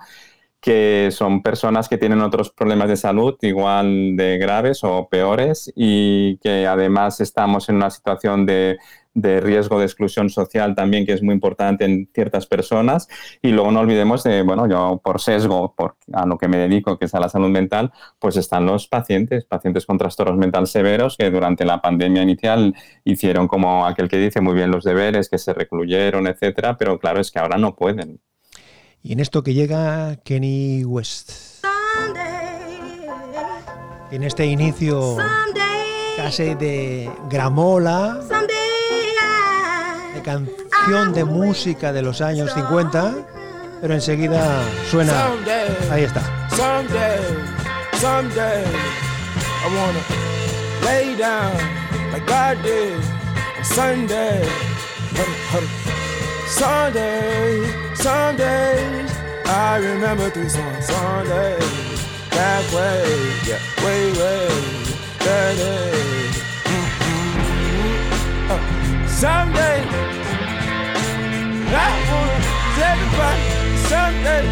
que 0.61 1.09
son 1.11 1.41
personas 1.41 1.87
que 1.87 1.97
tienen 1.97 2.21
otros 2.21 2.51
problemas 2.51 2.89
de 2.89 2.97
salud 2.97 3.35
igual 3.41 4.15
de 4.17 4.37
graves 4.37 4.83
o 4.83 5.07
peores 5.09 5.71
y 5.75 6.37
que 6.39 6.67
además 6.67 7.21
estamos 7.21 7.69
en 7.69 7.77
una 7.77 7.89
situación 7.89 8.45
de, 8.45 8.77
de 9.13 9.39
riesgo 9.41 9.79
de 9.79 9.85
exclusión 9.85 10.29
social 10.29 10.75
también 10.75 11.05
que 11.05 11.13
es 11.13 11.23
muy 11.23 11.33
importante 11.33 11.85
en 11.85 12.09
ciertas 12.13 12.45
personas. 12.45 13.07
Y 13.41 13.51
luego 13.51 13.71
no 13.71 13.81
olvidemos 13.81 14.23
de, 14.23 14.41
bueno, 14.43 14.67
yo 14.67 15.01
por 15.03 15.21
sesgo, 15.21 15.73
por, 15.75 15.95
a 16.13 16.25
lo 16.25 16.37
que 16.37 16.47
me 16.47 16.57
dedico, 16.57 16.97
que 16.97 17.05
es 17.05 17.15
a 17.15 17.19
la 17.19 17.29
salud 17.29 17.49
mental, 17.49 17.91
pues 18.19 18.37
están 18.37 18.65
los 18.65 18.87
pacientes, 18.87 19.45
pacientes 19.45 19.85
con 19.85 19.97
trastornos 19.97 20.37
mentales 20.37 20.71
severos 20.71 21.17
que 21.17 21.29
durante 21.31 21.65
la 21.65 21.81
pandemia 21.81 22.23
inicial 22.23 22.75
hicieron 23.03 23.47
como 23.47 23.85
aquel 23.85 24.09
que 24.09 24.17
dice 24.17 24.41
muy 24.41 24.53
bien 24.55 24.71
los 24.71 24.83
deberes, 24.83 25.29
que 25.29 25.37
se 25.37 25.53
recluyeron, 25.53 26.27
etcétera, 26.27 26.77
pero 26.77 26.99
claro, 26.99 27.19
es 27.19 27.31
que 27.31 27.39
ahora 27.39 27.57
no 27.57 27.75
pueden 27.75 28.19
y 29.03 29.13
en 29.13 29.19
esto 29.19 29.43
que 29.43 29.53
llega 29.53 30.17
Kenny 30.23 30.83
West. 30.83 31.31
En 34.11 34.23
este 34.23 34.45
inicio 34.45 35.17
casi 36.17 36.55
de 36.55 37.09
gramola, 37.29 38.19
de 40.13 40.21
canción 40.21 41.13
de 41.13 41.23
música 41.23 41.93
de 41.93 42.01
los 42.01 42.21
años 42.21 42.51
50, 42.53 43.15
pero 43.81 43.93
enseguida 43.93 44.63
suena. 44.89 45.27
Ahí 45.91 46.03
está. 46.03 46.21
Lay 50.85 51.15
down 51.15 51.51
like 52.11 52.25
did 52.63 52.95
on 53.57 53.65
Sunday. 53.65 54.41
Sunday, 56.49 57.61
Sundays, 57.93 59.11
I 59.45 59.77
remember 59.77 60.31
three 60.31 60.49
songs. 60.49 60.85
Sunday, 60.85 61.59
that 62.31 62.63
way, 62.73 63.05
yeah, 63.47 63.61
way, 63.85 64.11
way, 64.17 64.47
that 65.19 65.55
day. 65.57 65.93
Mm-hmm. 66.65 68.51
Uh, 68.51 68.59
someday, 69.07 69.85
I 71.69 71.89
wanna 72.09 72.39
everybody 72.89 73.45
someday. 73.87 74.45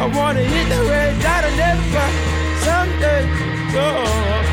I 0.00 0.06
wanna 0.16 0.40
hit 0.40 0.66
the 0.70 0.80
red 0.88 1.20
dot 1.20 1.44
and 1.44 1.60
everybody 1.60 2.16
someday. 2.64 3.24
So, 3.72 4.51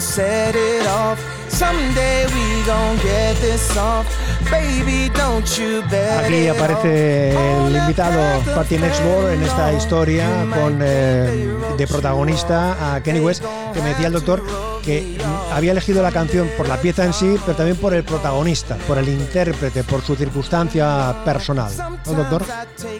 gon' 0.00 0.08
set 0.08 0.54
it 0.54 0.86
off. 0.86 1.18
Someday 1.48 2.24
we 2.26 2.64
gon' 2.64 2.96
get 2.98 3.36
this 3.40 3.76
off. 3.76 4.06
Baby, 4.50 5.10
don't 5.14 5.46
you 5.58 5.82
bet 5.90 6.24
Aquí 6.24 6.48
aparece 6.48 7.32
el 7.32 7.76
invitado 7.76 8.40
Patty 8.54 8.78
Nextboard 8.78 9.34
en 9.34 9.42
esta 9.42 9.72
historia 9.72 10.26
con 10.54 10.80
eh, 10.82 11.48
de 11.76 11.86
protagonista 11.86 12.94
a 12.94 13.02
Kenny 13.02 13.20
West, 13.20 13.44
que 13.74 13.82
me 13.82 13.90
decía 13.90 14.06
el 14.06 14.14
doctor 14.14 14.42
que 14.82 15.18
había 15.52 15.72
elegido 15.72 16.02
la 16.02 16.12
canción 16.12 16.48
por 16.56 16.68
la 16.68 16.76
pieza 16.76 17.04
en 17.04 17.12
sí, 17.12 17.36
pero 17.44 17.56
también 17.56 17.76
por 17.76 17.94
el 17.94 18.04
protagonista, 18.04 18.76
por 18.86 18.98
el 18.98 19.08
intérprete, 19.08 19.84
por 19.84 20.02
su 20.02 20.16
circunstancia 20.16 21.14
personal. 21.24 21.72
¿No, 22.06 22.12
doctor? 22.12 22.44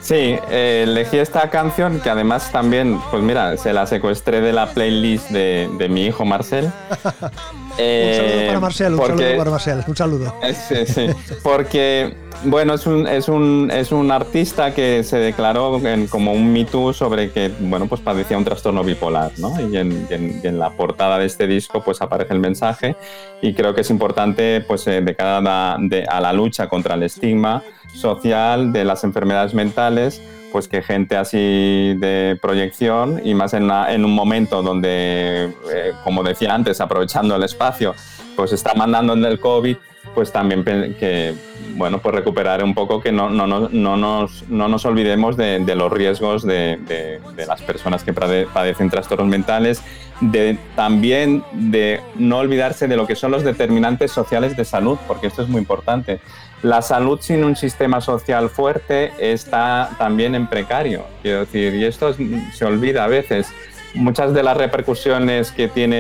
Sí, 0.00 0.38
eh, 0.50 0.84
elegí 0.86 1.18
esta 1.18 1.48
canción 1.50 2.00
que 2.00 2.10
además 2.10 2.50
también, 2.52 3.00
pues 3.10 3.22
mira, 3.22 3.56
se 3.56 3.72
la 3.72 3.86
secuestré 3.86 4.40
de 4.40 4.52
la 4.52 4.66
playlist 4.66 5.30
de, 5.30 5.70
de 5.78 5.88
mi 5.88 6.06
hijo 6.06 6.24
Marcel. 6.24 6.70
un 7.80 8.16
saludo 8.16 8.46
para 8.46 8.60
Marcel, 8.60 8.94
un 8.94 9.06
saludo 9.06 9.36
para 9.36 9.50
Marcel, 9.50 9.84
un 9.86 9.96
saludo. 9.96 10.34
Sí, 10.68 10.86
sí, 10.86 11.06
porque 11.42 12.14
bueno, 12.44 12.74
es 12.74 12.86
un, 12.86 13.06
es 13.06 13.28
un, 13.28 13.70
es 13.72 13.92
un 13.92 14.10
artista 14.10 14.72
que 14.72 15.02
se 15.04 15.18
declaró 15.18 15.80
como 16.08 16.32
un 16.32 16.52
Me 16.52 16.66
sobre 16.92 17.30
que, 17.30 17.50
bueno, 17.60 17.86
pues 17.86 18.00
padecía 18.00 18.38
un 18.38 18.44
trastorno 18.44 18.82
bipolar, 18.82 19.32
¿no? 19.38 19.54
Y 19.60 19.76
en, 19.76 20.06
en, 20.10 20.58
la 20.58 20.70
portada 20.70 21.18
de 21.18 21.26
este 21.26 21.46
disco 21.46 21.82
pues 21.82 22.00
aparece 22.00 22.32
el 22.32 22.40
mensaje 22.40 22.96
y 23.42 23.54
creo 23.54 23.74
que 23.74 23.82
es 23.82 23.90
importante 23.90 24.60
pues 24.66 24.86
eh, 24.86 25.00
de 25.00 25.14
cara 25.14 25.38
a 25.38 26.20
la 26.20 26.32
lucha 26.32 26.68
contra 26.68 26.94
el 26.94 27.02
estigma 27.02 27.62
social 27.94 28.72
de 28.72 28.84
las 28.84 29.04
enfermedades 29.04 29.54
mentales 29.54 30.22
pues 30.52 30.68
que 30.68 30.82
gente 30.82 31.16
así 31.16 31.94
de 31.98 32.38
proyección 32.40 33.20
y 33.24 33.34
más 33.34 33.54
en, 33.54 33.70
un 34.04 34.14
momento 34.14 34.62
donde, 34.62 35.52
eh, 35.72 35.92
como 36.04 36.22
decía 36.22 36.54
antes, 36.54 36.80
aprovechando 36.80 37.36
el 37.36 37.42
espacio, 37.42 37.94
pues 38.36 38.52
está 38.52 38.74
mandando 38.74 39.12
en 39.12 39.24
el 39.24 39.38
COVID, 39.38 39.76
pues 40.14 40.32
también 40.32 40.64
que, 40.64 41.34
bueno, 41.74 41.98
pues 41.98 42.14
recuperar 42.14 42.64
un 42.64 42.74
poco 42.74 43.00
que 43.00 43.12
no, 43.12 43.30
no, 43.30 43.46
no, 43.46 43.68
no, 43.70 43.96
nos, 43.96 44.48
no 44.48 44.66
nos 44.66 44.84
olvidemos 44.84 45.36
de, 45.36 45.60
los 45.74 45.92
riesgos 45.92 46.42
de, 46.42 46.78
de, 46.86 47.20
de, 47.36 47.46
las 47.46 47.62
personas 47.62 48.02
que 48.02 48.12
padecen 48.12 48.90
trastornos 48.90 49.28
mentales, 49.28 49.82
de 50.20 50.58
también 50.74 51.44
de 51.52 52.00
no 52.16 52.38
olvidarse 52.38 52.88
de 52.88 52.96
lo 52.96 53.06
que 53.06 53.14
son 53.14 53.30
los 53.30 53.44
determinantes 53.44 54.10
sociales 54.10 54.56
de 54.56 54.64
salud, 54.64 54.98
porque 55.06 55.28
esto 55.28 55.42
es 55.42 55.48
muy 55.48 55.60
importante. 55.60 56.20
La 56.62 56.82
salud 56.82 57.18
sin 57.22 57.42
un 57.42 57.56
sistema 57.56 58.02
social 58.02 58.50
fuerte 58.50 59.12
está 59.18 59.90
también 59.98 60.34
en 60.34 60.46
precario, 60.46 61.06
quiero 61.22 61.40
decir, 61.40 61.74
y 61.74 61.84
esto 61.84 62.14
se 62.52 62.64
olvida 62.64 63.04
a 63.04 63.06
veces. 63.08 63.50
Muchas 63.94 64.34
de 64.34 64.42
las 64.42 64.56
repercusiones 64.56 65.52
que 65.52 65.68
tiene 65.68 65.96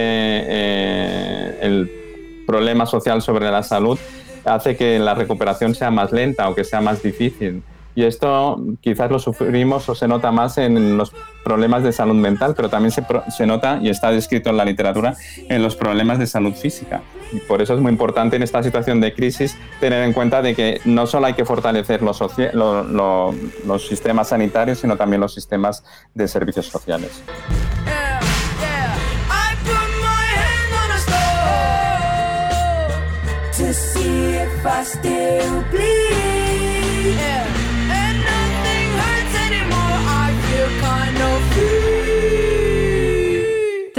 eh, 0.46 1.58
el 1.62 1.90
problema 2.46 2.84
social 2.84 3.22
sobre 3.22 3.50
la 3.50 3.62
salud 3.62 3.98
hace 4.44 4.76
que 4.76 4.98
la 4.98 5.14
recuperación 5.14 5.74
sea 5.74 5.90
más 5.90 6.12
lenta 6.12 6.48
o 6.48 6.54
que 6.54 6.64
sea 6.64 6.80
más 6.80 7.02
difícil. 7.02 7.62
Y 7.94 8.04
esto 8.04 8.62
quizás 8.80 9.10
lo 9.10 9.18
sufrimos 9.18 9.88
o 9.88 9.94
se 9.94 10.06
nota 10.06 10.30
más 10.30 10.58
en 10.58 10.96
los 10.96 11.12
problemas 11.42 11.82
de 11.82 11.92
salud 11.92 12.14
mental, 12.14 12.54
pero 12.54 12.68
también 12.68 12.92
se, 12.92 13.04
se, 13.36 13.46
nota 13.46 13.78
y 13.82 13.88
está 13.88 14.10
descrito 14.10 14.50
en 14.50 14.56
la 14.56 14.64
literatura 14.64 15.16
en 15.48 15.62
los 15.62 15.74
problemas 15.74 16.18
de 16.18 16.26
salud 16.26 16.54
física. 16.54 17.02
Y 17.32 17.38
por 17.38 17.62
eso 17.62 17.74
es 17.74 17.80
muy 17.80 17.90
importante 17.90 18.36
en 18.36 18.42
esta 18.42 18.62
situación 18.62 19.00
de 19.00 19.12
crisis 19.14 19.56
tener 19.80 20.04
en 20.04 20.12
cuenta 20.12 20.42
de 20.42 20.54
que 20.54 20.80
no 20.84 21.06
solo 21.06 21.26
hay 21.26 21.34
que 21.34 21.44
fortalecer 21.44 22.02
los, 22.02 22.20
lo, 22.52 22.84
lo, 22.84 23.34
los 23.66 23.86
sistemas 23.86 24.28
sanitarios, 24.28 24.78
sino 24.78 24.96
también 24.96 25.20
los 25.20 25.34
sistemas 25.34 25.84
de 26.14 26.28
servicios 26.28 26.66
sociales. 26.66 27.22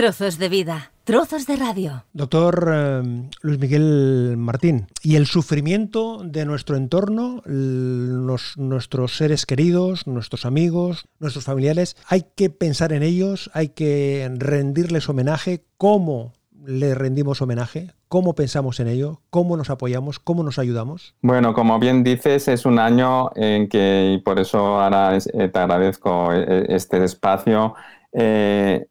Trozos 0.01 0.39
de 0.39 0.49
vida, 0.49 0.93
trozos 1.03 1.45
de 1.45 1.57
radio. 1.57 2.05
Doctor 2.13 2.71
eh, 2.73 3.29
Luis 3.43 3.59
Miguel 3.59 4.33
Martín, 4.35 4.87
¿y 5.03 5.15
el 5.15 5.27
sufrimiento 5.27 6.23
de 6.23 6.43
nuestro 6.43 6.75
entorno, 6.75 7.43
los, 7.45 8.57
nuestros 8.57 9.15
seres 9.15 9.45
queridos, 9.45 10.07
nuestros 10.07 10.47
amigos, 10.47 11.05
nuestros 11.19 11.45
familiares, 11.45 11.97
hay 12.07 12.25
que 12.33 12.49
pensar 12.49 12.93
en 12.93 13.03
ellos, 13.03 13.51
hay 13.53 13.69
que 13.69 14.27
rendirles 14.39 15.07
homenaje? 15.07 15.65
¿Cómo 15.77 16.33
le 16.65 16.95
rendimos 16.95 17.43
homenaje? 17.43 17.91
¿Cómo 18.07 18.33
pensamos 18.33 18.79
en 18.79 18.87
ello? 18.87 19.21
¿Cómo 19.29 19.55
nos 19.55 19.69
apoyamos? 19.69 20.17
¿Cómo 20.17 20.41
nos 20.41 20.57
ayudamos? 20.57 21.13
Bueno, 21.21 21.53
como 21.53 21.77
bien 21.77 22.03
dices, 22.03 22.47
es 22.47 22.65
un 22.65 22.79
año 22.79 23.29
en 23.35 23.69
que, 23.69 24.15
y 24.17 24.21
por 24.23 24.39
eso 24.39 24.81
ahora 24.81 25.15
eh, 25.15 25.47
te 25.47 25.59
agradezco 25.59 26.33
eh, 26.33 26.65
este 26.69 27.03
espacio, 27.03 27.75
eh, 28.13 28.87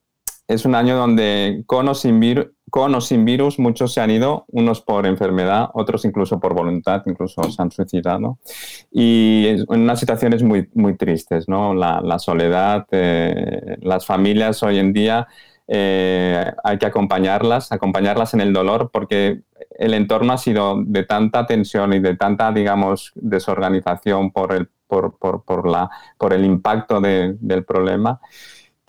es 0.51 0.65
un 0.65 0.75
año 0.75 0.97
donde 0.97 1.63
con 1.67 1.89
o, 1.89 1.95
sin 1.95 2.19
virus, 2.19 3.59
muchos 3.61 3.93
se 3.95 4.01
han 4.01 4.11
ido, 4.11 4.47
unos 4.49 4.81
por 4.81 5.07
enfermedad, 5.07 5.71
otros 5.75 6.05
incluso 6.05 6.41
por 6.41 6.55
voluntad, 6.55 7.03
incluso 7.07 7.45
se 7.45 7.63
han 7.63 7.71
suicidado. 7.71 8.39
Y 8.91 9.47
en 9.47 9.65
unas 9.69 10.01
situaciones 10.01 10.43
muy, 10.43 10.69
muy 10.75 10.97
tristes, 10.97 11.49
¿no? 11.49 11.73
La, 11.73 12.19
soledad, 12.19 12.85
eh, 12.91 13.77
las 13.81 14.05
familias 14.05 14.65
hoy 14.65 14.79
en 14.79 14.93
día 14.93 15.29
eh, 15.69 16.53
hay 16.65 16.79
que 16.79 16.87
acompañarlas, 16.87 17.71
acompañarlas 17.71 18.35
en 18.35 18.41
el 18.41 18.53
dolor, 18.53 18.91
porque 18.93 19.43
el 19.79 19.95
entorno 19.95 20.33
ha 20.33 20.39
sido 20.39 20.83
de 20.85 21.05
tanta 21.05 21.47
tensión 21.47 21.93
y 21.93 22.01
de 22.01 22.17
tanta, 22.17 22.51
digamos, 22.51 23.13
desorganización 23.15 24.33
por 24.33 24.53
el, 24.53 24.69
por, 24.89 25.17
por, 25.17 25.45
por 25.45 25.71
la, 25.71 25.89
por 26.19 26.33
el 26.33 26.45
impacto 26.45 27.01
de, 27.01 27.37
del 27.39 27.65
problema 27.65 28.21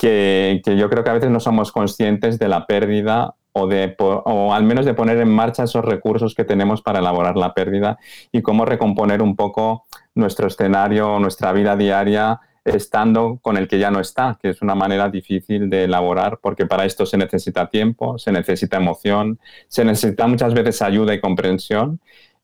que, 0.01 0.63
yo 0.65 0.89
creo 0.89 1.03
que 1.03 1.11
a 1.11 1.13
veces 1.13 1.29
no 1.29 1.39
somos 1.39 1.71
conscientes 1.71 2.39
de 2.39 2.47
la 2.47 2.65
pérdida 2.65 3.35
o, 3.51 3.67
de, 3.67 3.95
o 3.99 4.51
al 4.51 4.63
menos 4.63 4.83
de 4.87 4.95
poner 4.95 5.19
en 5.19 5.29
marcha 5.29 5.65
esos 5.65 5.85
recursos 5.85 6.33
que 6.33 6.43
tenemos 6.43 6.81
para 6.81 6.99
elaborar 6.99 7.37
la 7.37 7.53
pérdida 7.53 7.99
y 8.31 8.41
cómo 8.41 8.65
recomponer 8.65 9.21
un 9.21 9.35
poco 9.35 9.85
nuestro 10.15 10.47
escenario, 10.47 11.19
nuestra 11.19 11.53
vida 11.53 11.75
diaria 11.75 12.39
estando 12.65 13.37
con 13.43 13.57
el 13.57 13.67
que 13.67 13.77
ya 13.77 13.91
no 13.91 13.99
está, 13.99 14.39
que 14.41 14.49
es 14.49 14.63
una 14.63 14.73
manera 14.73 15.07
difícil 15.09 15.69
de 15.69 15.83
elaborar, 15.83 16.39
porque 16.41 16.65
para 16.65 16.85
esto 16.85 17.05
se 17.05 17.17
necesita 17.17 17.69
tiempo, 17.69 18.17
se 18.17 18.31
necesita 18.31 18.77
emoción, 18.77 19.39
se 19.67 19.85
necesita 19.85 20.25
muchas 20.25 20.55
veces 20.55 20.81
ayuda 20.81 21.13
y 21.13 21.21
comprensión. 21.21 21.99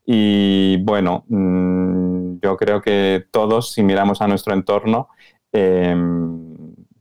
Y 0.06 0.78
bueno, 0.84 1.26
mm, 1.28 2.40
yo 2.40 2.56
creo 2.56 2.82
que 2.84 3.26
todos, 3.32 3.72
si 3.74 3.82
miramos 3.82 4.22
a 4.22 4.28
nuestro 4.28 4.54
entorno, 4.54 5.08
em, 5.52 6.57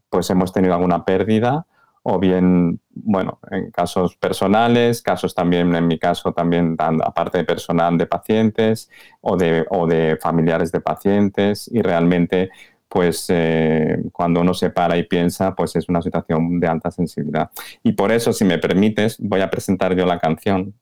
pues 0.08 0.30
hemos 0.30 0.52
tenido 0.52 0.74
alguna 0.74 1.04
pérdida 1.04 1.66
o 2.08 2.20
bien, 2.20 2.80
bueno, 2.90 3.40
en 3.50 3.72
casos 3.72 4.16
personales, 4.16 5.02
casos 5.02 5.34
también, 5.34 5.74
en 5.74 5.88
mi 5.88 5.98
caso, 5.98 6.32
también 6.32 6.76
aparte 6.78 7.38
de 7.38 7.44
personal 7.44 7.98
de 7.98 8.06
pacientes 8.06 8.88
o 9.20 9.36
de, 9.36 9.66
o 9.70 9.88
de 9.88 10.16
familiares 10.22 10.70
de 10.70 10.80
pacientes 10.80 11.68
y 11.72 11.82
realmente 11.82 12.50
pues 12.88 13.26
eh, 13.28 13.98
cuando 14.12 14.40
uno 14.40 14.54
se 14.54 14.70
para 14.70 14.96
y 14.96 15.02
piensa, 15.02 15.54
pues 15.56 15.74
es 15.74 15.88
una 15.88 16.00
situación 16.00 16.60
de 16.60 16.68
alta 16.68 16.92
sensibilidad. 16.92 17.50
Y 17.82 17.92
por 17.92 18.12
eso, 18.12 18.32
si 18.32 18.44
me 18.44 18.58
permites, 18.58 19.16
voy 19.18 19.40
a 19.40 19.50
presentar 19.50 19.96
yo 19.96 20.06
la 20.06 20.20
canción, 20.20 20.74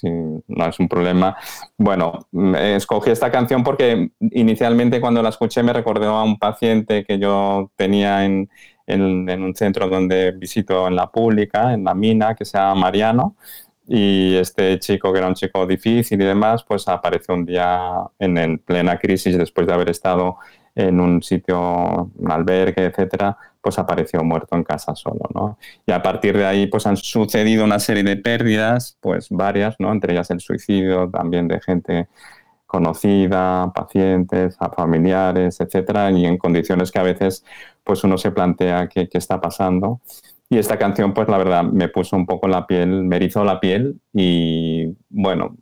si 0.00 0.08
no 0.10 0.66
es 0.66 0.78
un 0.78 0.88
problema. 0.88 1.36
Bueno, 1.76 2.26
escogí 2.56 3.10
esta 3.10 3.30
canción 3.30 3.62
porque 3.62 4.10
inicialmente 4.20 5.00
cuando 5.00 5.22
la 5.22 5.28
escuché 5.30 5.62
me 5.62 5.72
recordó 5.72 6.10
a 6.16 6.24
un 6.24 6.38
paciente 6.38 7.04
que 7.04 7.18
yo 7.18 7.70
tenía 7.76 8.24
en, 8.24 8.50
en, 8.86 9.42
un 9.42 9.54
centro 9.54 9.88
donde 9.88 10.32
visito 10.32 10.88
en 10.88 10.96
la 10.96 11.10
pública, 11.10 11.74
en 11.74 11.84
la 11.84 11.94
mina, 11.94 12.34
que 12.34 12.44
se 12.44 12.58
llama 12.58 12.82
Mariano. 12.82 13.36
Y 13.86 14.36
este 14.36 14.78
chico, 14.78 15.12
que 15.12 15.18
era 15.18 15.28
un 15.28 15.34
chico 15.34 15.66
difícil 15.66 16.20
y 16.20 16.24
demás, 16.24 16.64
pues 16.64 16.86
apareció 16.88 17.34
un 17.34 17.44
día 17.44 17.90
en, 18.18 18.38
en 18.38 18.58
plena 18.58 18.98
crisis 18.98 19.36
después 19.36 19.66
de 19.66 19.74
haber 19.74 19.90
estado 19.90 20.36
en 20.74 21.00
un 21.00 21.22
sitio, 21.22 22.10
un 22.16 22.30
albergue, 22.30 22.86
etcétera, 22.86 23.36
pues 23.60 23.78
apareció 23.78 24.22
muerto 24.24 24.56
en 24.56 24.64
casa 24.64 24.94
solo, 24.94 25.28
¿no? 25.34 25.58
Y 25.86 25.92
a 25.92 26.02
partir 26.02 26.36
de 26.36 26.46
ahí, 26.46 26.66
pues 26.66 26.86
han 26.86 26.96
sucedido 26.96 27.64
una 27.64 27.78
serie 27.78 28.02
de 28.02 28.16
pérdidas, 28.16 28.96
pues 29.00 29.28
varias, 29.30 29.76
¿no? 29.78 29.92
Entre 29.92 30.12
ellas 30.12 30.30
el 30.30 30.40
suicidio 30.40 31.10
también 31.10 31.48
de 31.48 31.60
gente 31.60 32.08
conocida, 32.66 33.72
pacientes, 33.74 34.56
familiares, 34.76 35.60
etcétera, 35.60 36.10
y 36.12 36.24
en 36.24 36.38
condiciones 36.38 36.92
que 36.92 37.00
a 37.00 37.02
veces, 37.02 37.44
pues 37.84 38.04
uno 38.04 38.16
se 38.16 38.30
plantea 38.30 38.88
qué, 38.88 39.08
qué 39.08 39.18
está 39.18 39.40
pasando. 39.40 40.00
Y 40.48 40.58
esta 40.58 40.78
canción, 40.78 41.14
pues 41.14 41.28
la 41.28 41.38
verdad, 41.38 41.64
me 41.64 41.88
puso 41.88 42.16
un 42.16 42.26
poco 42.26 42.48
la 42.48 42.66
piel, 42.66 43.04
me 43.04 43.16
erizó 43.16 43.44
la 43.44 43.60
piel 43.60 44.00
y, 44.12 44.96
bueno, 45.08 45.56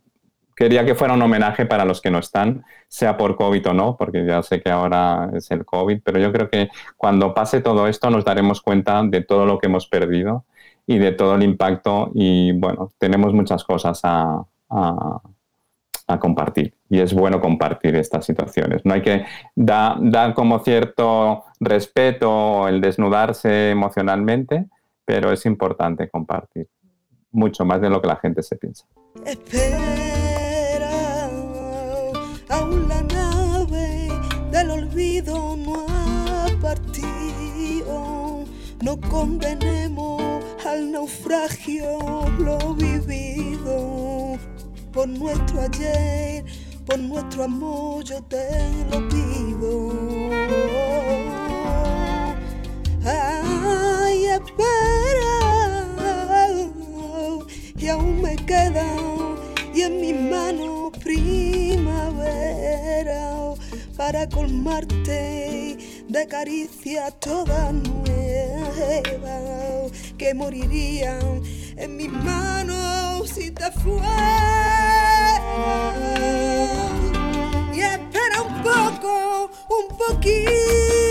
quería 0.59 0.85
que 0.85 0.93
fuera 0.93 1.13
un 1.13 1.21
homenaje 1.21 1.65
para 1.65 1.85
los 1.85 2.01
que 2.01 2.11
no 2.11 2.19
están, 2.19 2.65
sea 2.89 3.15
por 3.15 3.37
COVID 3.37 3.69
o 3.69 3.73
no, 3.73 3.95
porque 3.95 4.25
ya 4.25 4.43
sé 4.43 4.61
que 4.61 4.69
ahora 4.69 5.29
es 5.33 5.49
el 5.51 5.63
COVID, 5.63 6.01
pero 6.03 6.19
yo 6.19 6.33
creo 6.33 6.49
que 6.49 6.69
cuando 6.97 7.33
pase 7.33 7.61
todo 7.61 7.87
esto 7.87 8.09
nos 8.09 8.25
daremos 8.25 8.61
cuenta 8.61 9.01
de 9.03 9.21
todo 9.21 9.45
lo 9.45 9.57
que 9.57 9.67
hemos 9.67 9.87
perdido 9.87 10.43
y 10.85 10.97
de 10.97 11.13
todo 11.13 11.35
el 11.35 11.43
impacto 11.43 12.11
y 12.13 12.51
bueno, 12.51 12.91
tenemos 12.97 13.33
muchas 13.33 13.63
cosas 13.63 14.01
a, 14.03 14.43
compartir 16.19 16.73
y 16.89 16.99
es 16.99 17.13
bueno 17.13 17.39
compartir 17.39 17.95
estas 17.95 18.25
situaciones. 18.25 18.83
No 18.83 18.95
hay 18.95 19.03
que 19.03 19.25
dar 19.55 20.33
como 20.33 20.59
cierto 20.59 21.45
respeto 21.59 22.67
el 22.67 22.81
desnudarse 22.81 23.69
emocionalmente, 23.69 24.65
pero 25.05 25.31
es 25.31 25.45
importante 25.45 26.09
compartir 26.09 26.67
mucho 27.31 27.63
más 27.63 27.79
de 27.79 27.91
lo 27.91 28.01
que 28.01 28.07
la 28.07 28.15
gente 28.15 28.41
se 28.41 28.55
piensa. 28.57 28.85
Aún 32.49 32.89
la 32.89 33.01
nave 33.03 34.09
del 34.51 34.71
olvido 34.71 35.55
no 35.55 35.85
ha 35.87 36.47
partido. 36.61 38.43
No 38.81 38.99
condenemos 39.01 40.21
al 40.65 40.91
naufragio 40.91 41.99
lo 42.39 42.73
vivido. 42.73 44.37
Por 44.91 45.07
nuestro 45.07 45.61
ayer, 45.61 46.43
por 46.85 46.97
nuestro 46.97 47.43
amor, 47.43 48.03
yo 48.03 48.21
te 48.23 48.47
lo 48.91 49.07
pido. 49.07 49.93
Ay, 53.05 54.25
espera, 54.25 54.79
y 57.77 57.87
aún 57.87 58.21
me 58.21 58.35
quedan 58.35 59.37
y 59.73 59.81
en 59.81 60.01
mis 60.01 60.19
manos 60.19 60.88
primavera 61.09 62.45
para 63.97 64.29
colmarte 64.29 65.75
de 66.07 66.27
caricia 66.27 67.09
toda 67.09 67.71
nueva 67.71 69.39
que 70.19 70.35
morirían 70.35 71.41
en 71.77 71.97
mis 71.97 72.11
manos 72.11 73.27
si 73.27 73.49
te 73.49 73.71
fue 73.71 74.19
y 77.73 77.79
espera 77.79 78.43
un 78.43 78.61
poco 78.61 79.49
un 79.79 79.87
poquito 79.97 81.08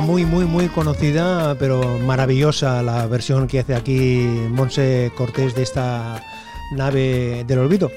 muy, 0.00 0.24
muy, 0.24 0.44
muy 0.44 0.68
conocida, 0.68 1.56
pero 1.58 1.98
maravillosa 1.98 2.82
la 2.82 3.06
versión 3.06 3.46
que 3.46 3.60
hace 3.60 3.74
aquí 3.74 4.26
Monse 4.50 5.12
Cortés 5.16 5.54
de 5.54 5.62
esta 5.62 6.22
nave 6.72 7.44
del 7.46 7.58
olvido. 7.58 7.90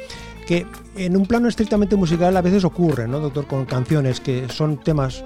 Que 0.48 0.66
en 0.96 1.18
un 1.18 1.26
plano 1.26 1.48
estrictamente 1.48 1.96
musical 1.96 2.36
a 2.36 2.42
veces 2.42 2.64
ocurre, 2.64 3.08
¿no, 3.08 3.20
doctor? 3.20 3.48
Con 3.48 3.66
canciones 3.66 4.20
que 4.20 4.48
son 4.50 4.78
temas 4.78 5.24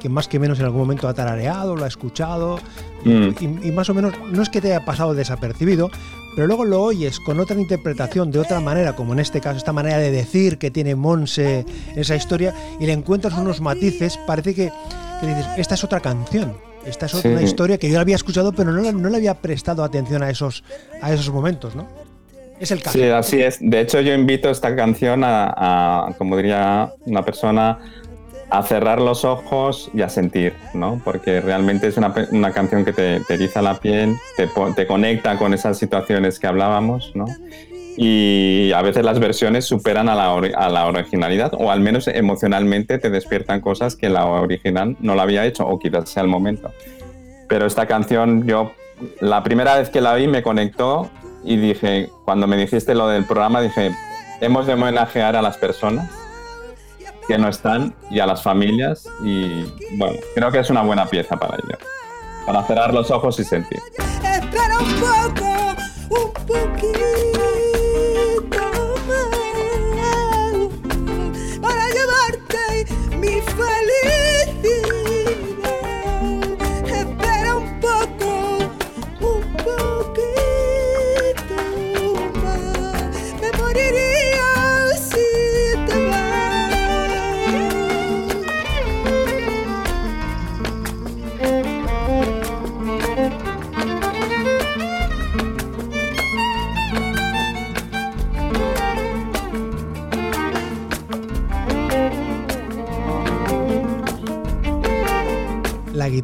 que 0.00 0.08
más 0.08 0.26
que 0.26 0.38
menos 0.38 0.58
en 0.58 0.64
algún 0.64 0.80
momento 0.80 1.06
ha 1.06 1.14
tarareado, 1.14 1.76
lo 1.76 1.84
ha 1.84 1.88
escuchado, 1.88 2.58
mm. 3.04 3.28
y, 3.62 3.70
más 3.70 3.90
o 3.90 3.94
menos 3.94 4.14
no 4.32 4.42
es 4.42 4.48
que 4.48 4.60
te 4.60 4.74
haya 4.74 4.84
pasado 4.84 5.14
desapercibido, 5.14 5.90
pero 6.34 6.46
luego 6.46 6.64
lo 6.64 6.82
oyes 6.82 7.20
con 7.20 7.40
otra 7.40 7.58
interpretación, 7.58 8.30
de 8.30 8.38
otra 8.38 8.60
manera, 8.60 8.94
como 8.94 9.12
en 9.12 9.20
este 9.20 9.40
caso, 9.40 9.58
esta 9.58 9.72
manera 9.72 9.98
de 9.98 10.10
decir 10.10 10.58
que 10.58 10.70
tiene 10.70 10.94
Monse 10.94 11.64
esa 11.96 12.16
historia, 12.16 12.54
y 12.78 12.86
le 12.86 12.92
encuentras 12.92 13.34
unos 13.34 13.60
matices, 13.60 14.18
parece 14.26 14.54
que 14.54 14.72
dices, 15.22 15.46
esta 15.56 15.74
es 15.74 15.84
otra 15.84 16.00
canción. 16.00 16.54
Esta 16.84 17.06
es 17.06 17.14
otra 17.14 17.42
historia 17.42 17.76
que 17.76 17.88
yo 17.88 17.96
la 17.96 18.00
había 18.00 18.16
escuchado, 18.16 18.52
pero 18.52 18.72
no, 18.72 18.92
no 18.92 19.08
le 19.10 19.16
había 19.16 19.34
prestado 19.34 19.84
atención 19.84 20.22
a 20.22 20.30
esos, 20.30 20.64
a 21.02 21.12
esos 21.12 21.30
momentos, 21.30 21.76
¿no? 21.76 21.86
Es 22.58 22.70
el 22.70 22.82
caso. 22.82 22.98
Sí, 22.98 23.04
así 23.04 23.42
es. 23.42 23.58
De 23.60 23.80
hecho, 23.80 24.00
yo 24.00 24.14
invito 24.14 24.50
esta 24.50 24.74
canción 24.76 25.22
a, 25.24 26.14
como 26.18 26.36
diría 26.36 26.92
una 27.06 27.22
persona, 27.24 27.78
a 28.50 28.62
cerrar 28.62 29.00
los 29.00 29.24
ojos 29.24 29.90
y 29.94 30.02
a 30.02 30.08
sentir, 30.08 30.54
¿no? 30.74 31.00
Porque 31.04 31.40
realmente 31.40 31.86
es 31.86 31.96
una, 31.96 32.12
una 32.32 32.52
canción 32.52 32.84
que 32.84 32.92
te, 32.92 33.20
te, 33.20 33.34
eriza 33.34 33.62
la 33.62 33.78
piel, 33.78 34.16
te, 34.36 34.48
te, 34.74 34.86
conecta 34.86 35.38
con 35.38 35.54
esas 35.54 35.78
situaciones 35.78 36.38
que 36.38 36.46
hablábamos, 36.46 37.12
¿no? 37.14 37.26
y 37.96 38.72
a 38.72 38.80
veces 38.82 39.04
las 39.04 39.18
versiones 39.18 39.66
superan 39.66 40.08
a 40.08 40.14
la, 40.14 40.32
a 40.32 40.68
la, 40.70 40.86
originalidad 40.86 41.52
o 41.54 41.70
al 41.70 41.80
menos 41.80 42.08
emocionalmente 42.08 42.98
te 42.98 43.10
despiertan 43.10 43.60
cosas 43.60 43.94
que 43.94 44.08
la 44.08 44.24
original 44.24 44.96
no 45.00 45.14
la 45.14 45.24
había 45.24 45.44
hecho 45.44 45.66
o 45.66 45.78
quizás 45.78 46.08
sea 46.08 46.22
el 46.22 46.28
momento. 46.28 46.70
Pero 47.48 47.66
esta 47.66 47.86
canción 47.86 48.46
yo 48.46 48.72
la 49.20 49.42
primera 49.42 49.76
vez 49.76 49.90
que 49.90 50.00
la 50.00 50.14
vi 50.14 50.28
me 50.28 50.42
conectó 50.42 51.10
y 51.44 51.56
dije, 51.56 52.08
cuando 52.24 52.46
me 52.46 52.56
dijiste 52.56 52.94
lo 52.94 53.08
del 53.08 53.24
programa, 53.24 53.60
dije, 53.60 53.90
hemos 54.40 54.66
de 54.66 54.74
homenajear 54.74 55.36
a 55.36 55.42
las 55.42 55.58
personas 55.58 56.19
que 57.30 57.38
no 57.38 57.48
están 57.48 57.94
y 58.10 58.18
a 58.18 58.26
las 58.26 58.42
familias 58.42 59.08
y 59.22 59.62
bueno, 59.96 60.16
creo 60.34 60.50
que 60.50 60.58
es 60.58 60.68
una 60.68 60.82
buena 60.82 61.06
pieza 61.06 61.36
para 61.36 61.54
ello, 61.54 61.78
para 62.44 62.64
cerrar 62.64 62.92
los 62.92 63.08
ojos 63.12 63.38
y 63.38 63.44
sentir. 63.44 63.78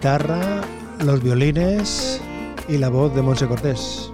Guitarra, 0.06 0.60
los 1.04 1.20
violines 1.20 2.20
y 2.68 2.78
la 2.78 2.88
voz 2.90 3.12
de 3.12 3.22
Monse 3.22 3.48
Cortés. 3.48 4.12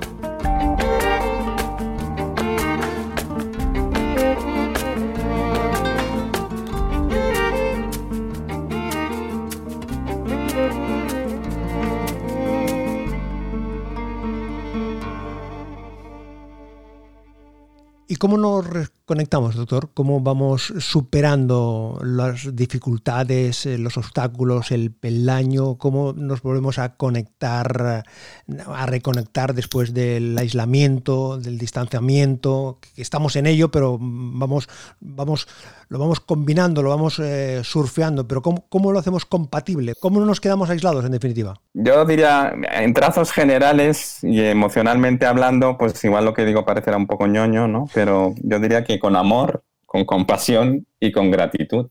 ¿Y 18.08 18.16
cómo 18.16 18.38
nos 18.38 18.91
conectamos, 19.04 19.54
doctor? 19.54 19.90
¿Cómo 19.94 20.20
vamos 20.20 20.72
superando 20.78 21.98
las 22.04 22.54
dificultades, 22.54 23.66
eh, 23.66 23.78
los 23.78 23.96
obstáculos, 23.96 24.70
el 24.70 24.90
peldaño? 24.92 25.76
¿Cómo 25.76 26.12
nos 26.12 26.42
volvemos 26.42 26.78
a 26.78 26.96
conectar, 26.96 28.04
a 28.66 28.86
reconectar 28.86 29.54
después 29.54 29.94
del 29.94 30.36
aislamiento, 30.38 31.38
del 31.38 31.58
distanciamiento? 31.58 32.78
Estamos 32.96 33.36
en 33.36 33.46
ello, 33.46 33.70
pero 33.70 33.98
vamos, 34.00 34.68
vamos, 35.00 35.48
lo 35.88 35.98
vamos 35.98 36.20
combinando, 36.20 36.82
lo 36.82 36.90
vamos 36.90 37.18
eh, 37.18 37.60
surfeando. 37.64 38.26
Pero 38.28 38.42
¿cómo, 38.42 38.66
¿cómo 38.68 38.92
lo 38.92 38.98
hacemos 38.98 39.26
compatible? 39.26 39.94
¿Cómo 40.00 40.20
no 40.20 40.26
nos 40.26 40.40
quedamos 40.40 40.70
aislados, 40.70 41.04
en 41.04 41.12
definitiva? 41.12 41.60
Yo 41.74 42.04
diría, 42.04 42.52
en 42.72 42.94
trazos 42.94 43.32
generales 43.32 44.18
y 44.22 44.40
emocionalmente 44.40 45.26
hablando, 45.26 45.76
pues 45.78 46.02
igual 46.04 46.24
lo 46.24 46.34
que 46.34 46.44
digo 46.44 46.64
parecerá 46.64 46.96
un 46.96 47.06
poco 47.06 47.26
ñoño, 47.26 47.68
¿no? 47.68 47.88
Pero 47.94 48.34
yo 48.42 48.58
diría 48.58 48.84
que 48.84 48.91
con 48.98 49.16
amor, 49.16 49.64
con 49.86 50.04
compasión 50.04 50.86
y 51.00 51.12
con 51.12 51.30
gratitud. 51.30 51.90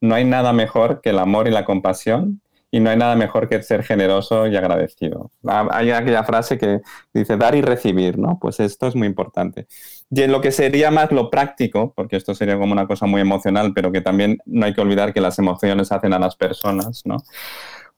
No 0.00 0.14
hay 0.14 0.24
nada 0.24 0.52
mejor 0.52 1.00
que 1.00 1.10
el 1.10 1.18
amor 1.18 1.48
y 1.48 1.50
la 1.50 1.64
compasión 1.64 2.40
y 2.74 2.80
no 2.80 2.88
hay 2.88 2.96
nada 2.96 3.14
mejor 3.16 3.50
que 3.50 3.62
ser 3.62 3.84
generoso 3.84 4.46
y 4.46 4.56
agradecido. 4.56 5.30
Hay 5.44 5.90
aquella 5.90 6.24
frase 6.24 6.56
que 6.56 6.80
dice 7.12 7.36
dar 7.36 7.54
y 7.54 7.60
recibir, 7.60 8.18
¿no? 8.18 8.38
Pues 8.40 8.60
esto 8.60 8.86
es 8.86 8.96
muy 8.96 9.06
importante. 9.06 9.66
Y 10.10 10.22
en 10.22 10.32
lo 10.32 10.40
que 10.40 10.52
sería 10.52 10.90
más 10.90 11.12
lo 11.12 11.28
práctico, 11.28 11.92
porque 11.94 12.16
esto 12.16 12.34
sería 12.34 12.58
como 12.58 12.72
una 12.72 12.86
cosa 12.86 13.04
muy 13.04 13.20
emocional, 13.20 13.72
pero 13.74 13.92
que 13.92 14.00
también 14.00 14.38
no 14.46 14.64
hay 14.64 14.72
que 14.72 14.80
olvidar 14.80 15.12
que 15.12 15.20
las 15.20 15.38
emociones 15.38 15.92
hacen 15.92 16.14
a 16.14 16.18
las 16.18 16.34
personas, 16.34 17.02
¿no? 17.04 17.18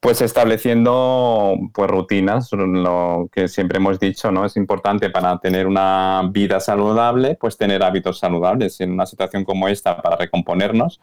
Pues 0.05 0.21
estableciendo 0.21 1.57
pues 1.73 1.91
rutinas, 1.91 2.53
lo 2.53 3.31
que 3.33 3.49
siempre 3.49 3.79
hemos 3.79 3.99
dicho, 3.99 4.31
¿no? 4.31 4.45
Es 4.45 4.55
importante 4.59 5.09
para 5.09 5.39
tener 5.39 5.67
una 5.67 6.29
vida 6.31 6.61
saludable, 6.61 7.39
pues 7.41 7.57
tener 7.57 7.83
hábitos 7.83 8.19
saludables. 8.19 8.79
En 8.83 8.93
una 8.93 9.07
situación 9.07 9.45
como 9.47 9.67
esta, 9.67 10.03
para 10.03 10.17
recomponernos, 10.17 11.01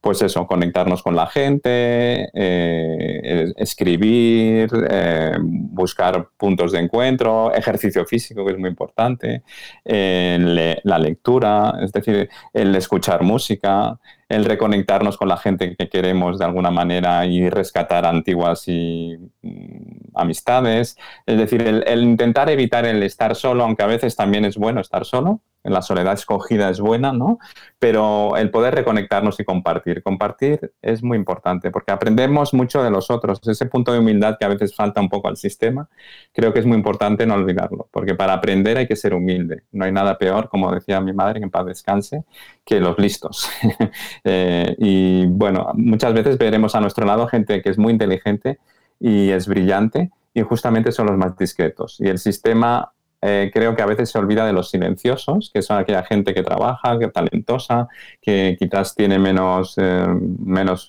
pues 0.00 0.22
eso, 0.22 0.46
conectarnos 0.46 1.02
con 1.02 1.16
la 1.16 1.26
gente, 1.26 2.28
eh, 2.32 3.52
escribir, 3.56 4.70
eh, 4.90 5.36
buscar 5.40 6.28
puntos 6.36 6.70
de 6.70 6.78
encuentro, 6.78 7.52
ejercicio 7.52 8.06
físico, 8.06 8.46
que 8.46 8.52
es 8.52 8.58
muy 8.60 8.70
importante, 8.70 9.42
eh, 9.84 10.78
la 10.84 10.98
lectura, 11.00 11.78
es 11.82 11.90
decir, 11.90 12.28
el 12.52 12.76
escuchar 12.76 13.24
música, 13.24 13.98
el 14.28 14.44
reconectarnos 14.44 15.16
con 15.16 15.28
la 15.28 15.36
gente 15.36 15.76
que 15.76 15.88
queremos 15.88 16.38
de 16.38 16.44
alguna 16.44 16.70
manera 16.70 17.24
y 17.26 17.48
rescatar 17.48 18.06
antiguas 18.06 18.64
y, 18.66 19.16
mm, 19.42 20.12
amistades. 20.14 20.96
Es 21.26 21.38
decir, 21.38 21.62
el, 21.62 22.02
intentar 22.02 22.50
evitar 22.50 22.86
el 22.86 23.02
estar 23.02 23.36
solo, 23.36 23.64
aunque 23.64 23.82
a 23.82 23.86
veces 23.86 24.16
también 24.16 24.44
es 24.44 24.56
bueno 24.56 24.80
estar 24.80 25.04
solo, 25.04 25.40
la 25.68 25.82
soledad 25.82 26.14
escogida 26.14 26.70
es 26.70 26.80
buena, 26.80 27.12
¿no? 27.12 27.38
Pero 27.78 28.36
el 28.36 28.50
poder 28.50 28.74
reconectarnos 28.74 29.38
y 29.40 29.44
compartir. 29.44 30.02
Compartir 30.02 30.72
es 30.82 31.02
muy 31.02 31.16
importante 31.16 31.70
porque 31.70 31.92
aprendemos 31.92 32.54
mucho 32.54 32.82
de 32.82 32.90
los 32.90 33.10
otros. 33.10 33.40
Ese 33.46 33.66
punto 33.66 33.92
de 33.92 33.98
humildad 33.98 34.36
que 34.38 34.44
a 34.44 34.48
veces 34.48 34.74
falta 34.74 35.00
un 35.00 35.08
poco 35.08 35.28
al 35.28 35.36
sistema, 35.36 35.88
creo 36.32 36.52
que 36.52 36.60
es 36.60 36.66
muy 36.66 36.76
importante 36.76 37.26
no 37.26 37.34
olvidarlo, 37.34 37.88
porque 37.90 38.14
para 38.14 38.32
aprender 38.32 38.78
hay 38.78 38.86
que 38.86 38.96
ser 38.96 39.14
humilde. 39.14 39.64
No 39.72 39.84
hay 39.84 39.92
nada 39.92 40.18
peor, 40.18 40.48
como 40.48 40.72
decía 40.72 41.00
mi 41.00 41.12
madre, 41.12 41.40
que 41.40 41.44
en 41.44 41.50
paz 41.50 41.66
descanse, 41.66 42.24
que 42.64 42.80
los 42.80 42.98
listos. 42.98 43.48
Eh, 44.24 44.74
y 44.78 45.26
bueno, 45.26 45.70
muchas 45.74 46.12
veces 46.12 46.36
veremos 46.38 46.74
a 46.74 46.80
nuestro 46.80 47.06
lado 47.06 47.28
gente 47.28 47.62
que 47.62 47.70
es 47.70 47.78
muy 47.78 47.92
inteligente 47.92 48.58
y 48.98 49.30
es 49.30 49.46
brillante 49.46 50.10
y 50.34 50.42
justamente 50.42 50.92
son 50.92 51.06
los 51.06 51.16
más 51.16 51.36
discretos. 51.36 51.96
Y 52.00 52.08
el 52.08 52.18
sistema 52.18 52.92
eh, 53.22 53.50
creo 53.52 53.74
que 53.74 53.82
a 53.82 53.86
veces 53.86 54.10
se 54.10 54.18
olvida 54.18 54.46
de 54.46 54.52
los 54.52 54.70
silenciosos, 54.70 55.50
que 55.52 55.62
son 55.62 55.78
aquella 55.78 56.04
gente 56.04 56.34
que 56.34 56.42
trabaja, 56.42 56.98
que 56.98 57.06
es 57.06 57.12
talentosa, 57.12 57.88
que 58.20 58.56
quizás 58.58 58.94
tiene 58.94 59.18
menos, 59.18 59.74
eh, 59.78 60.06
menos 60.38 60.88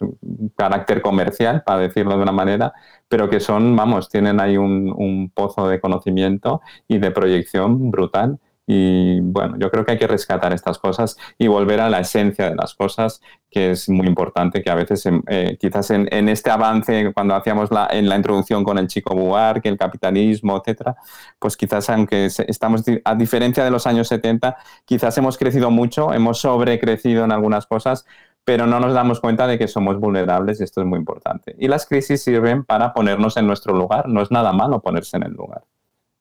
carácter 0.56 1.02
comercial, 1.02 1.64
para 1.66 1.82
decirlo 1.82 2.18
de 2.18 2.24
una 2.24 2.32
manera, 2.32 2.74
pero 3.08 3.30
que 3.30 3.40
son, 3.40 3.76
vamos, 3.76 4.10
tienen 4.10 4.40
ahí 4.40 4.58
un, 4.58 4.94
un 4.96 5.30
pozo 5.30 5.68
de 5.68 5.80
conocimiento 5.80 6.62
y 6.88 6.98
de 6.98 7.12
proyección 7.12 7.92
brutal 7.92 8.40
y 8.70 9.22
bueno, 9.22 9.56
yo 9.58 9.72
creo 9.72 9.86
que 9.86 9.94
hay 9.94 9.98
que 9.98 10.08
rescatar 10.08 10.52
estas 10.52 10.78
cosas 10.78 11.18
y 11.38 11.48
volver 11.48 11.80
a 11.80 11.90
la 11.90 12.02
esencia 12.02 12.50
de 12.50 12.56
las 12.56 12.76
cosas, 12.76 13.22
que 13.50 13.72
es 13.72 13.88
muy 13.88 14.06
importante, 14.06 14.62
que 14.62 14.70
a 14.70 14.76
veces 14.76 15.08
eh, 15.28 15.58
quizás 15.58 15.90
en, 15.92 16.28
este 16.28 16.52
avance, 16.52 17.14
cuando 17.14 17.34
hacíamos 17.34 17.72
la, 17.72 17.88
en 17.90 18.10
la 18.10 18.18
introducción 18.18 18.66
con 18.66 18.78
el 18.78 18.88
chico 18.88 19.16
que 19.64 19.70
el 19.70 19.78
capitalismo, 19.78 20.58
etcétera, 20.58 20.98
pues 21.40 21.56
quizás 21.56 21.90
aunque 21.90 22.26
estamos, 22.26 22.84
a 23.06 23.16
diferencia 23.16 23.64
de 23.64 23.72
los 23.72 23.88
años 23.88 24.10
70, 24.10 24.58
quizás 24.84 25.18
hemos 25.18 25.38
crecido 25.38 25.72
mucho, 25.72 26.14
hemos 26.14 26.40
sobrecrecido 26.40 27.24
en 27.24 27.32
algunas 27.32 27.68
cosas, 27.68 28.06
pero 28.44 28.68
no 28.68 28.82
nos 28.82 28.94
damos 28.94 29.22
cuenta 29.22 29.48
de 29.48 29.58
que 29.58 29.70
somos 29.70 29.98
vulnerables 29.98 30.60
y 30.60 30.66
esto 30.66 30.82
es 30.82 30.88
muy 30.88 31.00
importante. 31.00 31.56
Y 31.58 31.70
las 31.70 31.86
crisis 31.86 32.22
sirven 32.22 32.66
para 32.66 32.94
ponernos 32.94 33.38
en 33.38 33.48
nuestro 33.48 33.74
lugar, 33.74 34.10
no 34.10 34.22
es 34.22 34.30
nada 34.30 34.52
malo 34.52 34.82
ponerse 34.82 35.16
en 35.16 35.24
el 35.24 35.32
lugar, 35.32 35.64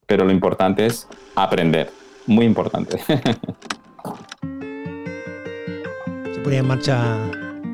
pero 0.06 0.24
lo 0.24 0.30
importante 0.30 0.86
es 0.86 1.08
aprender 1.34 2.05
muy 2.26 2.46
importante. 2.46 2.98
Se 6.32 6.40
ponía 6.42 6.60
en 6.60 6.66
marcha 6.66 7.16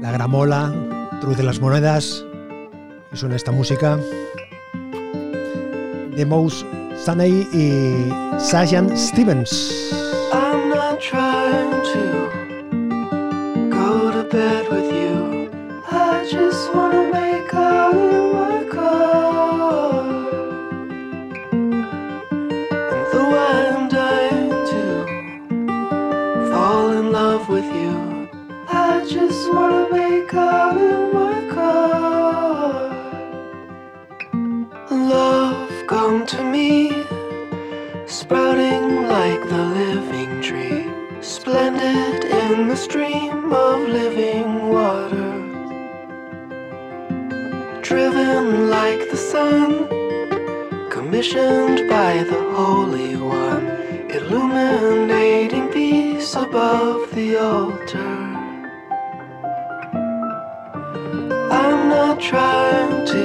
la 0.01 0.13
gramola, 0.13 0.73
truce 1.21 1.43
las 1.43 1.61
monedas 1.61 2.25
y 3.13 3.17
suena 3.17 3.37
esta 3.37 3.53
música 3.53 3.99
de 6.17 6.27
Mouse 6.27 6.65
Saney 7.05 7.47
y 7.53 8.09
Sajan 8.39 8.97
Stevens. 8.97 9.91
I'm 10.33 10.71
not 10.71 11.01
trying 11.01 11.71
to 11.93 12.31
go 13.71 14.11
to 14.13 14.25
bed 14.31 14.69
with 14.71 14.93
you. 14.93 15.51
I 15.91 16.25
just 16.31 16.73
wanna 16.75 17.02
out 30.35 30.77
in 30.77 31.13
my 31.13 31.49
car. 31.55 32.91
Love, 34.91 35.87
come 35.87 36.27
to 36.27 36.43
me, 36.43 36.91
sprouting 38.07 39.09
like 39.09 39.43
the 39.49 39.65
living 39.81 40.41
tree, 40.41 40.91
splendid 41.21 42.25
in 42.25 42.69
the 42.69 42.77
stream 42.77 43.53
of 43.53 43.89
living 43.89 44.69
water. 44.69 45.33
Driven 47.83 48.71
like 48.71 49.11
the 49.11 49.17
sun, 49.17 49.89
commissioned 50.91 51.89
by 51.89 52.23
the 52.25 52.43
Holy 52.55 53.17
One, 53.17 53.67
illuminating 54.11 55.69
peace 55.69 56.35
above 56.35 57.15
the 57.15 57.37
altar. 57.37 58.12
Trying 62.33 63.05
to 63.15 63.25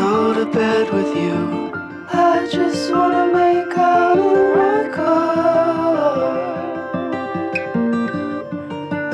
go 0.00 0.32
to 0.38 0.44
bed 0.58 0.86
with 0.96 1.10
you. 1.22 1.34
I 2.12 2.48
just 2.56 2.92
wanna 2.92 3.26
make 3.42 3.76
out 3.76 4.18
my 4.60 4.80
car. 4.98 6.34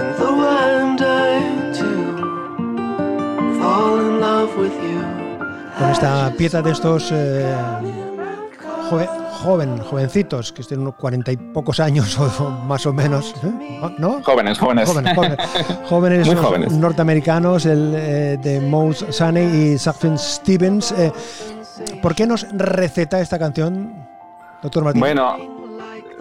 And 0.00 0.10
though 0.18 0.40
I'm 0.62 0.96
dying 0.96 1.72
to 1.80 1.90
fall 3.58 3.94
in 4.04 4.20
love 4.20 4.52
with 4.62 4.76
you. 4.88 5.00
Con 5.78 5.90
esta 5.90 6.30
pieza 6.36 6.60
de 6.60 6.72
estos 6.72 7.10
eh, 7.12 7.56
joven, 9.42 9.78
jovencitos, 9.78 10.52
que 10.52 10.62
estén 10.62 10.80
unos 10.80 10.94
cuarenta 10.94 11.32
y 11.32 11.36
pocos 11.36 11.80
años 11.80 12.18
o, 12.18 12.50
más 12.66 12.86
o 12.86 12.92
menos, 12.92 13.34
¿eh? 13.42 13.80
¿no? 13.98 14.22
Jóvenes, 14.22 14.58
jóvenes. 14.58 14.88
Jóvenes, 14.88 15.16
jóvenes, 15.88 16.28
jóvenes, 16.40 16.72
norteamericanos, 16.72 17.66
el 17.66 17.94
eh, 17.96 18.38
de 18.42 18.60
Mouse 18.60 19.06
Sunny 19.10 19.40
y 19.40 19.78
Safin 19.78 20.18
Stevens. 20.18 20.92
Eh, 20.92 21.12
¿Por 22.02 22.14
qué 22.14 22.26
nos 22.26 22.46
receta 22.52 23.20
esta 23.20 23.38
canción, 23.38 24.06
doctor 24.62 24.84
Martín? 24.84 25.00
Bueno, 25.00 25.36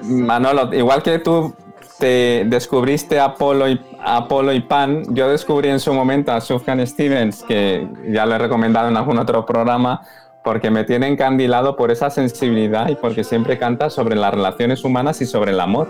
Manolo, 0.04 0.74
igual 0.74 1.04
que 1.04 1.20
tú 1.20 1.54
te 2.00 2.46
descubriste 2.46 3.20
Apolo 3.20 3.70
y, 3.70 3.80
Apolo 4.04 4.54
y 4.54 4.62
Pan. 4.62 5.04
Yo 5.14 5.30
descubrí 5.30 5.68
en 5.68 5.80
su 5.80 5.94
momento 5.94 6.32
a 6.32 6.40
Sufjan 6.40 6.86
Stevens, 6.88 7.44
que 7.44 7.88
ya 8.08 8.26
lo 8.26 8.36
he 8.36 8.38
recomendado 8.38 8.88
en 8.88 8.96
algún 8.96 9.20
otro 9.20 9.46
programa, 9.46 10.02
porque 10.44 10.72
me 10.72 10.84
tiene 10.84 11.08
encandilado 11.08 11.76
por 11.76 11.92
esa 11.92 12.10
sensibilidad 12.10 12.90
y 12.90 12.96
porque 12.96 13.24
siempre 13.24 13.58
canta 13.58 13.90
sobre 13.90 14.16
las 14.16 14.34
relaciones 14.34 14.84
humanas 14.84 15.22
y 15.22 15.26
sobre 15.26 15.52
el 15.52 15.60
amor 15.60 15.90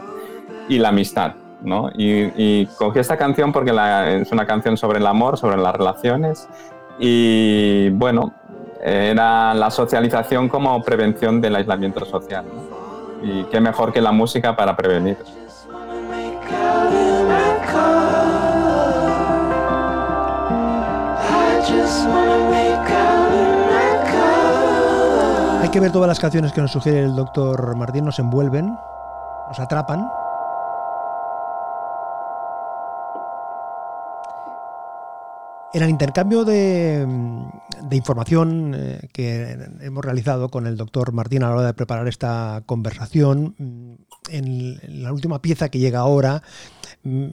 y 0.67 0.79
la 0.79 0.89
amistad. 0.89 1.33
¿no? 1.61 1.89
Y, 1.93 2.65
cogí 2.77 2.99
esta 2.99 3.17
canción 3.17 3.51
porque 3.51 3.71
es 4.21 4.31
una 4.31 4.45
canción 4.45 4.77
sobre 4.77 4.99
el 4.99 5.07
amor, 5.07 5.37
sobre 5.37 5.57
las 5.57 5.75
relaciones 5.75 6.47
y 6.99 7.89
bueno, 7.91 8.33
era 8.81 9.53
la 9.53 9.69
socialización 9.69 10.49
como 10.49 10.81
prevención 10.83 11.41
del 11.41 11.55
aislamiento 11.55 12.05
social. 12.05 12.45
Y 13.21 13.43
qué 13.45 13.59
mejor 13.59 13.91
que 13.91 14.01
la 14.01 14.11
música 14.11 14.55
para 14.55 14.75
prevenir. 14.75 15.17
Hay 25.69 25.73
que 25.73 25.79
ver 25.81 25.91
todas 25.91 26.07
las 26.07 26.19
canciones 26.19 26.51
que 26.51 26.61
nos 26.61 26.71
sugiere 26.71 27.01
el 27.01 27.15
doctor 27.15 27.75
Martín, 27.75 28.03
nos 28.03 28.17
envuelven, 28.17 28.75
nos 29.49 29.59
atrapan. 29.59 30.09
En 35.71 35.83
el 35.83 35.91
intercambio 35.91 36.43
de, 36.43 37.07
información 37.91 38.73
eh, 38.75 39.09
que 39.13 39.59
hemos 39.81 40.03
realizado 40.03 40.49
con 40.49 40.65
el 40.65 40.75
doctor 40.75 41.11
Martín 41.11 41.43
a 41.43 41.49
la 41.49 41.55
hora 41.55 41.67
de 41.67 41.73
preparar 41.75 42.07
esta 42.07 42.63
conversación, 42.65 43.53
mm, 43.59 43.93
en 44.31 45.03
la 45.03 45.13
última 45.13 45.39
pieza 45.39 45.69
que 45.69 45.77
llega 45.77 45.99
ahora, 45.99 46.41
mm, 47.03 47.27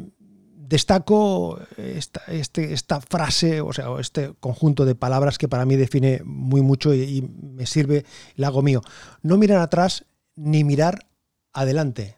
destaco 0.68 1.58
esta, 1.76 2.22
este, 2.28 2.72
esta 2.72 3.00
frase, 3.00 3.60
o 3.60 3.72
sea, 3.72 3.86
este 3.98 4.32
conjunto 4.40 4.84
de 4.84 4.94
palabras 4.94 5.38
que 5.38 5.48
para 5.48 5.64
mí 5.64 5.76
define 5.76 6.20
muy 6.24 6.62
mucho 6.62 6.94
y, 6.94 7.28
me 7.42 7.66
sirve, 7.66 8.04
la 8.34 8.48
hago 8.48 8.62
mío. 8.62 8.82
No 9.22 9.36
mirar 9.36 9.60
atrás 9.60 10.04
ni 10.34 10.64
mirar 10.64 11.06
adelante. 11.52 12.16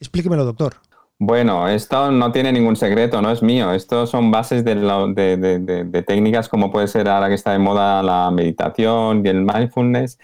Explíquemelo, 0.00 0.44
doctor. 0.44 0.76
Bueno, 1.18 1.68
esto 1.68 2.10
no 2.10 2.32
tiene 2.32 2.52
ningún 2.52 2.74
secreto, 2.74 3.22
no 3.22 3.30
es 3.30 3.42
mío. 3.42 3.72
Esto 3.72 4.06
son 4.08 4.32
bases 4.32 4.64
de, 4.64 6.04
técnicas 6.04 6.48
como 6.48 6.72
puede 6.72 6.88
ser 6.88 7.08
ahora 7.08 7.28
que 7.28 7.34
está 7.34 7.52
de 7.52 7.60
moda 7.60 8.02
la 8.02 8.30
meditación 8.32 9.24
y 9.24 9.28
el 9.28 9.42
mindfulness. 9.42 10.18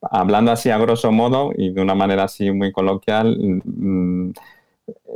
Hablando 0.00 0.52
así 0.52 0.70
a 0.70 0.78
grosso 0.78 1.10
modo 1.10 1.50
y 1.56 1.72
de 1.72 1.80
una 1.80 1.94
manera 1.94 2.24
así 2.24 2.52
muy 2.52 2.70
coloquial, 2.70 3.36
mm, 3.64 4.30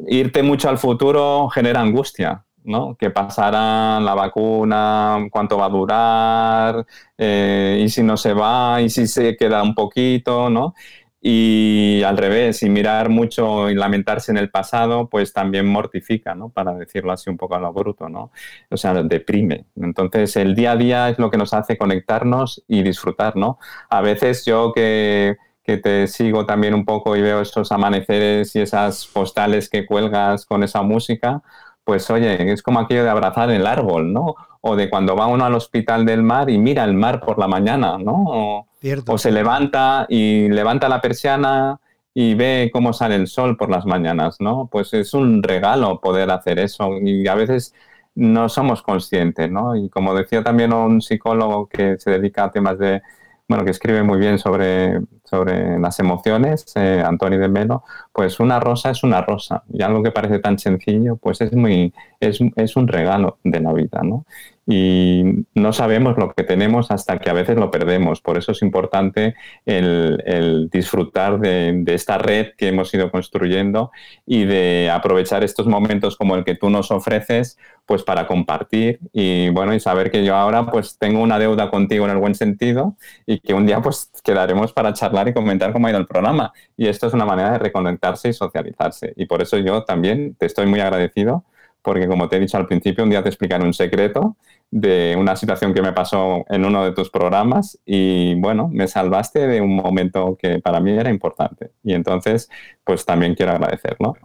irte 0.09 0.43
mucho 0.43 0.69
al 0.69 0.79
futuro 0.79 1.49
genera 1.49 1.81
angustia. 1.81 2.45
¿no? 2.64 2.97
Que 2.97 3.11
pasará 3.11 3.99
la 3.99 4.14
vacuna, 4.14 5.27
cuánto 5.31 5.57
va 5.57 5.66
a 5.66 5.69
durar, 5.71 6.87
eh, 7.16 7.81
y 7.83 7.89
si 7.89 8.03
no 8.03 8.16
se 8.19 8.35
va, 8.35 8.83
y 8.83 8.91
si 8.91 9.07
se 9.07 9.37
queda 9.37 9.62
un 9.62 9.75
poquito, 9.75 10.51
¿no? 10.51 10.75
Y 11.21 12.03
al 12.05 12.16
revés, 12.16 12.62
y 12.62 12.71
mirar 12.71 13.09
mucho 13.09 13.71
y 13.71 13.75
lamentarse 13.75 14.31
en 14.31 14.39
el 14.39 14.51
pasado, 14.51 15.09
pues 15.09 15.33
también 15.33 15.66
mortifica, 15.66 16.35
¿no? 16.35 16.51
Para 16.51 16.75
decirlo 16.75 17.11
así 17.11 17.29
un 17.31 17.37
poco 17.39 17.57
a 17.57 17.59
lo 17.59 17.73
bruto, 17.73 18.09
¿no? 18.09 18.31
O 18.71 18.77
sea, 18.77 18.95
deprime. 19.03 19.64
Entonces, 19.77 20.37
el 20.37 20.55
día 20.55 20.73
a 20.73 20.77
día 20.77 21.09
es 21.09 21.19
lo 21.19 21.31
que 21.31 21.39
nos 21.39 21.55
hace 21.55 21.77
conectarnos 21.79 22.62
y 22.69 22.83
disfrutar, 22.83 23.35
¿no? 23.37 23.59
A 23.89 24.01
veces 24.01 24.45
yo 24.45 24.73
que, 24.75 25.37
que 25.69 25.77
te 25.77 26.07
sigo 26.07 26.47
también 26.47 26.73
un 26.73 26.87
poco 26.87 27.14
y 27.14 27.21
veo 27.21 27.43
esos 27.43 27.73
amaneceres 27.73 28.57
y 28.57 28.61
esas 28.61 29.07
postales 29.07 29.69
que 29.69 29.85
cuelgas 29.85 30.47
con 30.47 30.62
esa 30.62 30.81
música, 30.81 31.43
pues 31.85 32.09
oye, 32.09 32.51
es 32.51 32.62
como 32.62 32.81
aquello 32.81 33.05
de 33.05 33.11
abrazar 33.11 33.51
el 33.51 33.66
árbol, 33.66 34.11
¿no? 34.11 34.35
O 34.62 34.77
de 34.77 34.89
cuando 34.89 35.14
va 35.14 35.27
uno 35.27 35.45
al 35.45 35.55
hospital 35.55 36.07
del 36.07 36.23
mar 36.23 36.49
y 36.49 36.57
mira 36.57 36.85
el 36.85 36.95
mar 36.95 37.21
por 37.21 37.39
la 37.39 37.49
mañana, 37.49 37.99
¿no? 37.99 38.64
O 39.12 39.19
se 39.19 39.31
levanta 39.31 40.07
y 40.09 40.49
levanta 40.49 40.89
la 40.89 41.03
persiana 41.03 41.79
y 42.14 42.33
ve 42.33 42.71
cómo 42.73 42.95
sale 42.95 43.16
el 43.16 43.27
sol 43.27 43.59
por 43.59 43.69
las 43.69 43.85
mañanas, 43.85 44.37
¿no? 44.41 44.71
Pues 44.73 44.95
es 44.95 45.12
un 45.12 45.43
regalo 45.43 46.01
poder 46.01 46.31
hacer 46.31 46.61
eso 46.61 46.97
y 46.99 47.29
a 47.29 47.35
veces 47.35 47.75
no 48.14 48.49
somos 48.49 48.81
conscientes, 48.81 49.51
¿no? 49.51 49.77
Y 49.77 49.91
como 49.91 50.14
decía 50.14 50.43
también 50.43 50.73
un 50.73 51.03
psicólogo 51.03 51.66
que 51.66 51.99
se 51.99 52.12
dedica 52.12 52.45
a 52.45 52.53
temas 52.53 52.79
de, 52.79 53.03
bueno, 53.49 53.64
que 53.64 53.70
escribe 53.70 54.03
muy 54.03 54.18
bien 54.18 54.38
sobre, 54.38 55.01
sobre 55.24 55.78
las 55.78 55.99
emociones, 56.01 56.66
eh, 56.76 57.03
Antonio 57.05 57.38
de 57.38 57.49
Melo, 57.49 57.82
pues 58.12 58.40
una 58.40 58.61
rosa 58.61 58.90
es 58.90 59.03
una 59.03 59.22
rosa 59.22 59.62
y 59.72 59.82
algo 59.82 60.03
que 60.03 60.11
parece 60.11 60.38
tan 60.38 60.59
sencillo, 60.59 61.16
pues 61.16 61.40
es 61.40 61.53
muy, 61.55 61.92
es, 62.20 62.40
es 62.57 62.76
un 62.76 62.88
regalo 62.88 63.38
de 63.44 63.61
la 63.61 63.72
vida, 63.72 64.03
¿no? 64.03 64.26
Y 64.71 65.47
no 65.55 65.73
sabemos 65.73 66.19
lo 66.19 66.35
que 66.35 66.45
tenemos 66.45 66.91
hasta 66.91 67.19
que 67.19 67.31
a 67.31 67.33
veces 67.33 67.57
lo 67.57 67.71
perdemos. 67.71 68.21
Por 68.21 68.37
eso 68.37 68.53
es 68.53 68.61
importante 68.61 69.35
el, 69.64 70.69
disfrutar 70.71 71.41
de, 71.41 71.83
esta 71.87 72.19
red 72.19 72.49
que 72.55 72.69
hemos 72.69 72.93
ido 72.93 73.11
construyendo 73.11 73.91
y 74.27 74.45
de 74.45 74.91
aprovechar 74.93 75.43
estos 75.43 75.66
momentos 75.66 76.16
como 76.16 76.37
el 76.37 76.45
que 76.45 76.55
tú 76.55 76.69
nos 76.69 76.91
ofreces 76.91 77.57
pues 77.87 78.03
para 78.03 78.27
compartir 78.27 79.01
y 79.14 79.49
bueno 79.49 79.73
y 79.73 79.81
saber 79.81 80.11
que 80.11 80.23
yo 80.23 80.37
ahora 80.37 80.66
pues 80.66 80.99
tengo 80.99 81.23
una 81.23 81.39
deuda 81.39 81.71
contigo 81.71 82.05
en 82.05 82.11
el 82.11 82.19
buen 82.19 82.35
sentido 82.35 82.97
y 83.25 83.41
que 83.41 83.55
un 83.55 83.64
día 83.64 83.81
pues 83.81 84.11
quedaremos 84.23 84.75
para 84.75 84.93
charlar 84.93 85.29
y 85.29 85.33
comentar 85.33 85.73
cómo 85.73 85.87
ha 85.87 85.91
ido 85.91 85.99
el 85.99 86.07
programa 86.07 86.53
y 86.77 86.89
esto 86.89 87.07
es 87.07 87.14
una 87.14 87.25
manera 87.25 87.53
de 87.53 87.59
reconectarse 87.59 88.29
y 88.29 88.35
socializarse 88.35 89.14
y 89.16 89.25
por 89.25 89.41
eso 89.41 89.57
yo 89.57 89.85
también 89.85 90.35
te 90.39 90.45
estoy 90.45 90.66
muy 90.66 90.81
agradecido 90.81 91.45
porque 91.89 92.07
como 92.07 92.28
te 92.28 92.36
he 92.36 92.41
dicho 92.41 92.59
al 92.59 92.66
principio, 92.66 93.03
un 93.03 93.09
día 93.09 93.22
te 93.22 93.30
explicaré 93.30 93.64
un 93.64 93.72
secreto 93.72 94.36
de 94.70 95.16
una 95.18 95.34
situación 95.36 95.72
que 95.72 95.80
me 95.80 95.95
pasó 95.95 96.45
en 96.51 96.66
uno 96.66 96.84
de 96.84 96.93
tus 96.93 97.09
programas 97.09 97.78
y 97.86 98.34
bueno, 98.34 98.68
me 98.70 98.86
salvaste 98.86 99.47
de 99.47 99.62
un 99.62 99.74
momento 99.74 100.36
que 100.39 100.59
para 100.59 100.80
mí 100.80 100.91
era 100.91 101.09
importante. 101.09 101.70
Y 101.82 101.95
entonces, 101.95 102.51
pues 102.84 103.07
también 103.07 103.34
quiero 103.34 103.53
agradecerlo. 103.53 104.16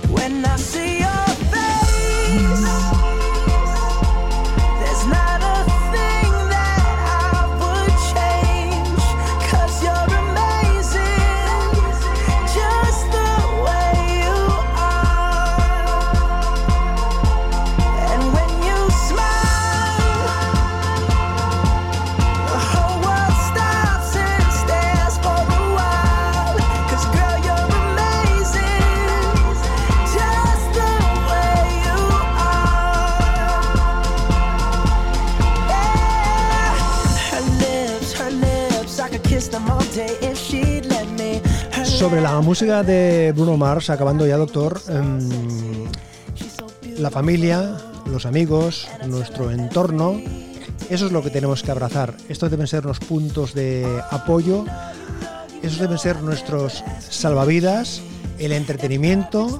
Sobre 42.03 42.19
la 42.19 42.41
música 42.41 42.83
de 42.83 43.31
Bruno 43.33 43.55
Mars, 43.55 43.89
acabando 43.89 44.27
ya, 44.27 44.35
doctor, 44.35 44.81
em, 44.89 45.87
la 46.97 47.09
familia, 47.09 47.77
los 48.07 48.25
amigos, 48.25 48.89
nuestro 49.07 49.51
entorno, 49.51 50.19
eso 50.89 51.05
es 51.05 51.13
lo 51.13 51.23
que 51.23 51.29
tenemos 51.29 51.63
que 51.63 51.71
abrazar. 51.71 52.13
Estos 52.27 52.51
deben 52.51 52.67
ser 52.67 52.83
los 52.83 52.99
puntos 52.99 53.53
de 53.53 53.87
apoyo, 54.11 54.65
esos 55.61 55.79
deben 55.79 55.97
ser 55.97 56.21
nuestros 56.21 56.83
salvavidas, 57.09 58.01
el 58.37 58.51
entretenimiento, 58.51 59.57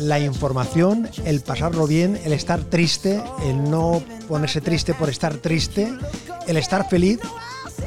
la 0.00 0.18
información, 0.18 1.08
el 1.24 1.42
pasarlo 1.42 1.86
bien, 1.86 2.18
el 2.24 2.32
estar 2.32 2.60
triste, 2.64 3.22
el 3.44 3.70
no 3.70 4.02
ponerse 4.26 4.60
triste 4.60 4.94
por 4.94 5.10
estar 5.10 5.34
triste, 5.34 5.92
el 6.48 6.56
estar 6.56 6.88
feliz, 6.88 7.20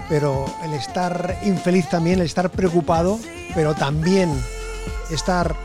pero 0.10 0.46
el 0.64 0.74
estar 0.74 1.38
infeliz 1.44 1.90
también, 1.90 2.20
el 2.20 2.26
estar 2.26 2.50
preocupado 2.50 3.20
pero 3.58 3.74
también 3.74 4.32
estar 5.10 5.56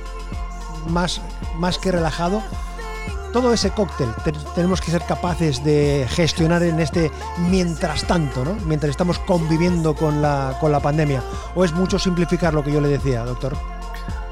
más, 0.88 1.20
más 1.58 1.78
que 1.78 1.92
relajado, 1.92 2.42
todo 3.32 3.52
ese 3.52 3.70
cóctel 3.70 4.08
tenemos 4.54 4.80
que 4.80 4.90
ser 4.90 5.02
capaces 5.02 5.64
de 5.64 6.06
gestionar 6.10 6.62
en 6.62 6.80
este 6.80 7.10
mientras 7.50 8.04
tanto, 8.06 8.44
¿no? 8.44 8.54
mientras 8.66 8.90
estamos 8.90 9.18
conviviendo 9.18 9.94
con 9.94 10.22
la, 10.22 10.56
con 10.60 10.72
la 10.72 10.80
pandemia. 10.80 11.22
¿O 11.54 11.64
es 11.64 11.72
mucho 11.72 11.98
simplificar 11.98 12.54
lo 12.54 12.62
que 12.62 12.72
yo 12.72 12.80
le 12.80 12.88
decía, 12.88 13.24
doctor? 13.24 13.56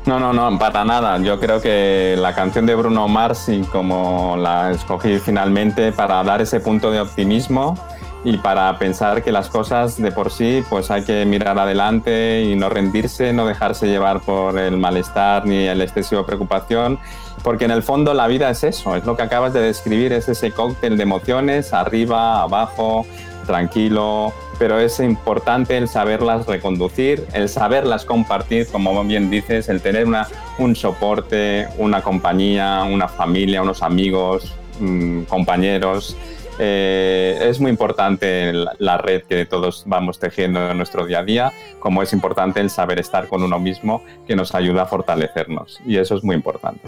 No, 0.07 0.19
no, 0.19 0.33
no, 0.33 0.59
para 0.59 0.85
nada. 0.85 1.19
Yo 1.19 1.39
creo 1.39 1.61
que 1.61 2.17
la 2.19 2.35
canción 2.35 2.65
de 2.67 2.75
Bruno 2.75 3.07
Mars, 3.09 3.49
y 3.49 3.61
como 3.63 4.37
la 4.37 4.71
escogí 4.71 5.19
finalmente 5.19 5.93
para 5.93 6.23
dar 6.25 6.41
ese 6.41 6.61
punto 6.61 6.91
de 6.91 7.01
optimismo, 7.01 7.77
y 8.25 8.37
para 8.37 8.77
pensar 8.79 9.23
que 9.23 9.33
las 9.33 9.49
cosas 9.49 10.01
de 10.01 10.13
por 10.13 10.31
sí 10.31 10.63
pues 10.69 10.91
hay 10.91 11.05
que 11.05 11.25
mirar 11.25 11.59
adelante 11.59 12.43
y 12.43 12.55
no 12.55 12.69
rendirse, 12.69 13.33
no 13.33 13.47
dejarse 13.47 13.87
llevar 13.87 14.21
por 14.21 14.59
el 14.59 14.77
malestar 14.77 15.47
ni 15.47 15.67
el 15.67 15.81
excesivo 15.81 16.27
preocupación, 16.27 16.99
porque 17.43 17.65
en 17.65 17.71
el 17.71 17.83
fondo 17.83 18.13
la 18.13 18.27
vida 18.27 18.51
es 18.51 18.63
eso, 18.65 18.95
es 18.95 19.05
lo 19.07 19.17
que 19.17 19.23
acabas 19.23 19.53
de 19.53 19.63
describir, 19.63 20.13
es 20.13 20.29
ese 20.29 20.51
cóctel 20.51 20.97
de 20.97 21.03
emociones, 21.03 21.73
arriba, 21.73 22.43
abajo, 22.43 23.07
tranquilo, 23.47 24.35
pero 24.59 24.79
es 24.79 25.01
importante 25.01 25.79
el 25.79 25.89
saberlas 25.89 26.47
reconducir, 26.47 27.27
el 27.33 27.49
saberlas 27.49 28.05
compartir, 28.05 28.67
como 28.69 29.03
bien 29.05 29.31
dices, 29.31 29.71
el 29.71 29.81
tener 29.81 30.07
una, 30.07 30.29
un 30.59 30.77
soporte, 30.77 31.67
una 31.79 32.03
compañía, 32.03 32.83
una 32.83 33.09
familia, 33.09 33.63
unos 33.63 33.83
amigos, 33.83 34.55
mmm, 34.79 35.23
compañeros 35.23 36.17
eh, 36.59 37.39
es 37.43 37.61
muy 37.61 37.71
importante 37.71 38.53
la 38.79 38.99
red 38.99 39.23
que 39.23 39.47
todos 39.47 39.85
vamos 39.87 40.19
tejiendo 40.19 40.71
en 40.71 40.77
nuestro 40.77 41.07
día 41.07 41.21
a 41.21 41.25
día, 41.25 41.53
como 41.79 42.03
es 42.03 42.13
importante 42.13 42.61
el 42.61 42.71
saber 42.71 42.99
estar 42.99 43.29
con 43.29 43.43
uno 43.43 43.59
mismo 43.59 44.03
que 44.27 44.37
nos 44.37 44.55
ayuda 44.55 44.83
a 44.83 44.87
fortalecernos. 44.87 45.81
Y 45.87 45.97
eso 45.97 46.17
es 46.17 46.25
muy 46.25 46.37
importante. 46.37 46.81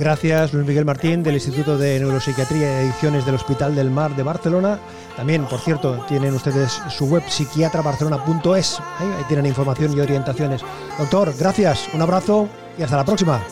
Gracias, 0.00 0.54
Luis 0.54 0.66
Miguel 0.66 0.86
Martín, 0.86 1.22
del 1.22 1.34
Instituto 1.34 1.76
de 1.76 1.98
Neuropsiquiatría 2.00 2.72
y 2.72 2.84
Adicciones 2.86 3.26
del 3.26 3.34
Hospital 3.34 3.74
del 3.74 3.90
Mar 3.90 4.16
de 4.16 4.22
Barcelona. 4.22 4.78
También, 5.14 5.44
por 5.44 5.58
cierto, 5.58 6.06
tienen 6.08 6.32
ustedes 6.32 6.80
su 6.88 7.04
web 7.04 7.22
psiquiatrabarcelona.es. 7.28 8.80
Ahí, 8.98 9.06
ahí 9.18 9.24
tienen 9.28 9.44
información 9.44 9.94
y 9.94 10.00
orientaciones. 10.00 10.62
Doctor, 10.98 11.34
gracias, 11.38 11.90
un 11.92 12.00
abrazo 12.00 12.48
y 12.78 12.82
hasta 12.82 12.96
la 12.96 13.04
próxima. 13.04 13.42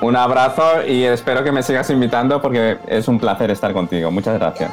Un 0.00 0.14
abrazo 0.16 0.86
y 0.86 1.04
espero 1.04 1.42
que 1.42 1.50
me 1.50 1.62
sigas 1.62 1.90
invitando 1.90 2.40
porque 2.40 2.78
es 2.86 3.08
un 3.08 3.18
placer 3.18 3.50
estar 3.50 3.72
contigo. 3.72 4.10
Muchas 4.10 4.38
gracias. 4.38 4.72